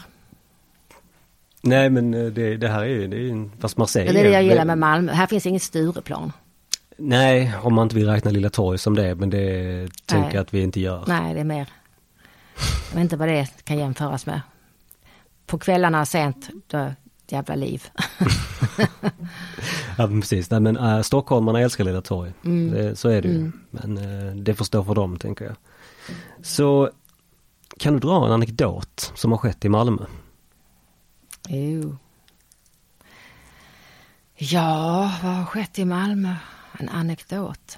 [1.62, 4.14] Nej men eh, det, det här är ju, det är, fast Marseille.
[4.14, 5.12] Det är det jag gillar med Malmö.
[5.12, 6.32] Här finns inget Stureplan.
[6.98, 10.54] Nej, om man inte vill räkna Lilla Torg som det, men det tänker jag att
[10.54, 11.04] vi inte gör.
[11.08, 11.70] Nej, det är mer.
[12.90, 14.42] Jag vet inte vad det kan jämföras med.
[15.46, 16.92] På kvällarna sent, då
[17.32, 17.84] jävla liv.
[19.98, 22.34] ja precis, Nej, men äh, stockholmarna älskar Lilla Torg.
[22.46, 22.72] Mm.
[22.72, 23.36] Det, så är det ju.
[23.36, 23.60] Mm.
[23.72, 25.56] Men äh, det får stå för dem tänker jag.
[26.42, 26.90] Så
[27.80, 30.06] kan du dra en anekdot som har skett i Malmö?
[31.48, 31.98] Jo.
[34.36, 36.36] Ja, vad har skett i Malmö?
[36.80, 37.78] En anekdot.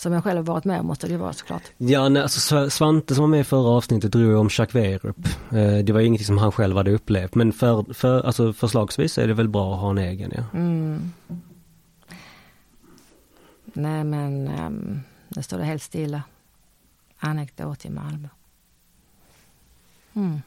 [0.00, 1.62] Som jag själv varit med om måste det ju vara såklart.
[1.76, 5.26] Ja, nej, alltså Svante som var med i förra avsnittet drog om Jacques Werup.
[5.52, 9.28] Eh, det var ingenting som han själv hade upplevt men för, för, alltså förslagsvis är
[9.28, 10.58] det väl bra att ha en egen ja.
[10.58, 11.12] Mm.
[13.64, 16.22] Nej men, um, ehm, nu står det helt stilla.
[17.18, 18.28] Anekdot i Malmö.
[20.12, 20.42] Mm.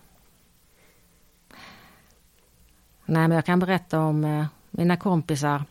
[3.06, 5.64] Nej men jag kan berätta om uh, mina kompisar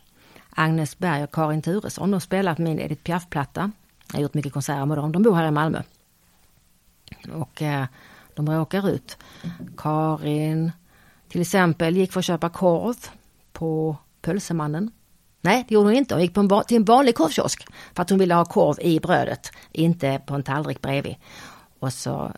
[0.57, 2.11] Agnes Berg och Karin Turesson.
[2.11, 3.71] De spelar på min Edith Piaf-platta.
[4.13, 5.13] Jag har gjort mycket konserter med dem.
[5.13, 5.83] De bor här i Malmö.
[7.33, 7.87] Och eh,
[8.35, 9.19] de råkar ut.
[9.77, 10.73] Karin
[11.29, 12.97] till exempel gick för att köpa korv
[13.53, 14.91] på Pölsemannen.
[15.41, 16.15] Nej, det gjorde hon inte.
[16.15, 19.01] Hon gick på en, till en vanlig korvkiosk för att hon ville ha korv i
[19.01, 21.17] brödet, inte på en tallrik bredvid.
[21.79, 22.33] Och så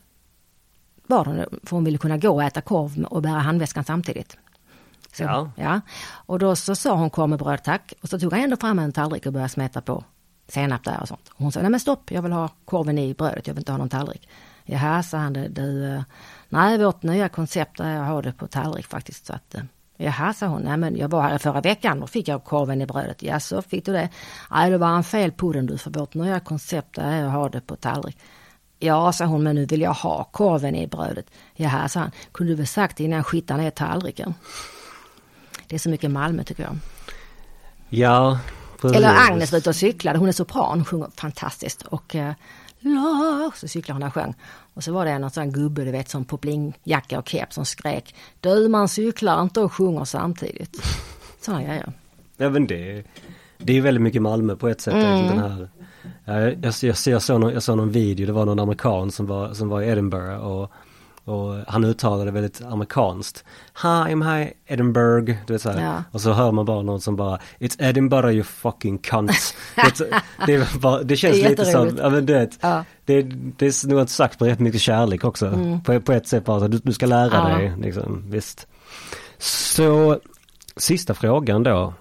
[1.06, 4.36] var hon, för hon ville kunna gå och äta korv och bära handväskan samtidigt.
[5.14, 5.50] Så, ja.
[5.56, 5.80] ja.
[6.26, 7.92] Och då så sa hon kom med bröd tack.
[8.02, 10.04] Och så tog han ändå fram en tallrik och började smeta på
[10.48, 11.28] senap där och sånt.
[11.28, 13.72] Och hon sa, nej men stopp, jag vill ha korven i brödet, jag vill inte
[13.72, 14.28] ha någon tallrik.
[14.64, 16.02] Jaha, sa han, du, eh,
[16.48, 19.26] nej vårt nya koncept är att ha det på tallrik faktiskt.
[19.26, 19.62] Så att, eh,
[19.96, 22.86] Jaha, sa hon, nej men jag var här förra veckan, då fick jag korven i
[22.86, 23.22] brödet.
[23.22, 24.08] Ja, så fick du det?
[24.50, 27.48] Nej, det var en fel på den du, för vårt nya koncept är att ha
[27.48, 28.18] det på tallrik.
[28.78, 31.26] Ja, sa hon, men nu vill jag ha korven i brödet.
[31.54, 34.34] Jaha, sa han, kunde du väl sagt innan jag skittade ner tallriken?
[35.74, 36.76] Det är så mycket Malmö tycker jag.
[37.88, 38.38] Ja,
[38.80, 38.96] precis.
[38.96, 41.82] Eller Agnes var ute och cyklade, hon är sopran, sjunger fantastiskt.
[41.82, 42.32] Och eh,
[43.54, 44.34] så cyklade hon och sjöng.
[44.74, 48.14] Och så var det en sån gubbe du vet som poplingjacka och keps som skrek
[48.40, 50.82] Du man cyklar inte och sjunger samtidigt.
[51.40, 51.92] Sådana grejer.
[52.36, 53.04] ja men det,
[53.58, 54.94] det är väldigt mycket Malmö på ett sätt.
[54.94, 55.26] Mm.
[55.26, 55.68] Den här,
[56.24, 59.26] jag, jag, jag, jag, såg någon, jag såg någon video, det var någon amerikan som
[59.26, 60.70] var, som var i Edinburgh och
[61.24, 63.44] och han uttalade väldigt amerikanskt.
[63.82, 65.34] Hi, I'm hi Edinburgh.
[65.46, 65.68] Du vet så.
[65.68, 66.02] Ja.
[66.10, 69.56] Och så hör man bara någon som bara It's Edinburgh you fucking cunt.
[70.46, 72.58] det, bara, det känns det lite som, ja men du vet.
[72.60, 72.84] Ja.
[73.04, 73.22] Det,
[73.56, 75.46] det är nog sagt med rätt mycket kärlek också.
[75.46, 75.82] Mm.
[75.82, 77.56] På, på ett sätt bara, du, du ska lära ja.
[77.56, 78.66] dig liksom, visst.
[79.38, 80.20] Så
[80.76, 81.94] sista frågan då.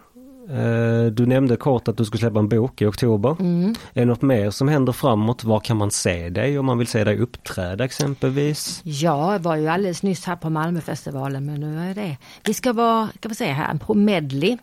[0.50, 3.36] Eh, du nämnde kort att du skulle släppa en bok i oktober.
[3.40, 3.76] Mm.
[3.94, 5.44] Är det något mer som händer framåt?
[5.44, 8.82] Var kan man se dig om man vill se dig uppträda exempelvis?
[8.84, 12.18] Ja, jag var ju alldeles nyss här på Malmöfestivalen men nu är det.
[12.46, 14.58] Vi ska vara, kan vi säga här, på medley.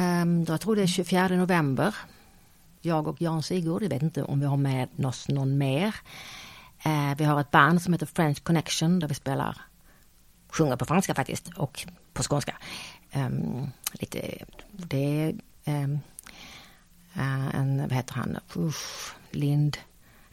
[0.00, 1.94] Um, jag tror det är 24 november.
[2.80, 5.94] Jag och Jan Sigurd, jag vet inte om vi har med oss någon mer.
[6.86, 9.56] Uh, vi har ett band som heter French Connection där vi spelar,
[10.48, 12.54] sjunger på franska faktiskt och på skånska
[13.14, 15.34] um, lite, det
[15.64, 16.00] är um,
[17.52, 19.78] en, vad heter han, Uff, Lind,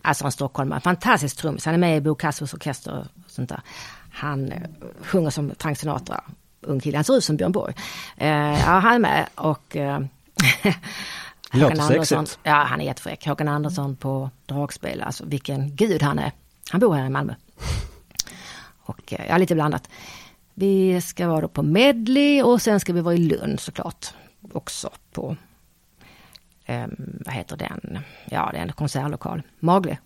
[0.02, 3.62] alltså en stockholmare, fantastisk trummis, han är med i Bo Kassos orkester och sånt där.
[4.12, 4.60] Han uh,
[5.02, 6.24] sjunger som Frank Sinatra,
[6.62, 7.74] ung kille, han ser ut som Björn Borg.
[8.22, 10.00] Uh, ja, han är med och uh,
[11.52, 13.28] Håkan Andersson, ja han är jättefräck.
[13.28, 16.32] Håkan Andersson på dragspel, alltså vilken gud han är.
[16.70, 17.36] Han bor här i Malmö.
[18.86, 19.90] Och ja, lite blandat.
[20.54, 24.14] Vi ska vara på Medley och sen ska vi vara i Lund såklart.
[24.52, 25.36] Också på,
[26.66, 26.88] eh,
[27.26, 29.98] vad heter den, ja det är en konsertlokal, Magle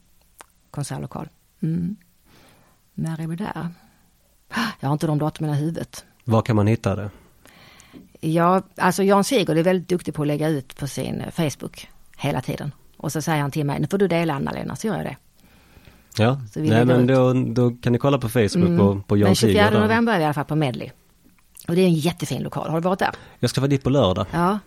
[0.72, 1.30] konsertlokal.
[1.62, 1.96] Mm.
[2.94, 3.70] När är vi där?
[4.80, 6.06] Jag har inte de datumen i huvudet.
[6.24, 7.10] Var kan man hitta det?
[8.20, 12.42] Ja, alltså Jan Sigurd är väldigt duktig på att lägga ut på sin Facebook hela
[12.42, 12.72] tiden.
[12.98, 15.18] Och så säger han till mig, nu får du dela Anna-Lena, så gör jag det.
[16.18, 18.78] Ja, nej men då, då kan ni kolla på Facebook mm.
[18.78, 19.56] på, på Jan Sigurd.
[19.56, 20.90] Den 24 november är vi i alla fall på Medley.
[21.68, 23.12] Och det är en jättefin lokal, har du varit där?
[23.40, 24.26] Jag ska vara dit på lördag.
[24.32, 24.60] Ja,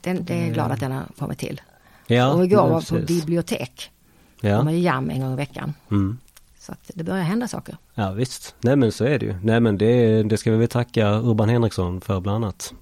[0.00, 1.60] den, det är jag glad att den har kommit till.
[2.06, 3.90] Ja, och igår var på bibliotek.
[4.40, 4.56] Ja.
[4.56, 5.74] De har ju jam en gång i veckan.
[5.90, 6.18] Mm.
[6.58, 7.76] Så att det börjar hända saker.
[7.94, 9.34] Ja visst, nej men så är det ju.
[9.42, 12.74] Nej men det, det ska vi väl tacka Urban Henriksson för bland annat.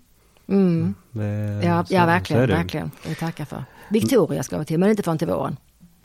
[0.49, 0.95] Mm.
[1.11, 2.91] Det, ja, så, ja verkligen, verkligen.
[3.07, 3.65] Det tackar för.
[3.89, 5.57] Victoria ska vara till, men inte förrän till våren.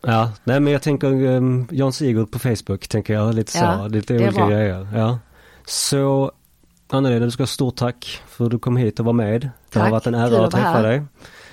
[0.02, 3.88] Ja, nej men jag tänker um, Jan Sigurd på Facebook tänker jag lite så, ja,
[3.88, 4.50] lite olika bra.
[4.50, 4.88] grejer.
[4.96, 5.20] Ja.
[5.66, 6.32] Så
[6.90, 9.42] Anna-Lena, du ska ha stort tack för att du kom hit och var med.
[9.42, 9.84] Det tack.
[9.84, 11.04] har varit en ära att träffa dig.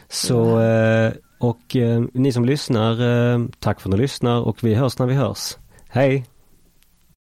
[0.09, 4.74] Så, eh, och eh, ni som lyssnar, eh, tack för att ni lyssnar och vi
[4.74, 5.57] hörs när vi hörs.
[5.88, 6.26] Hej!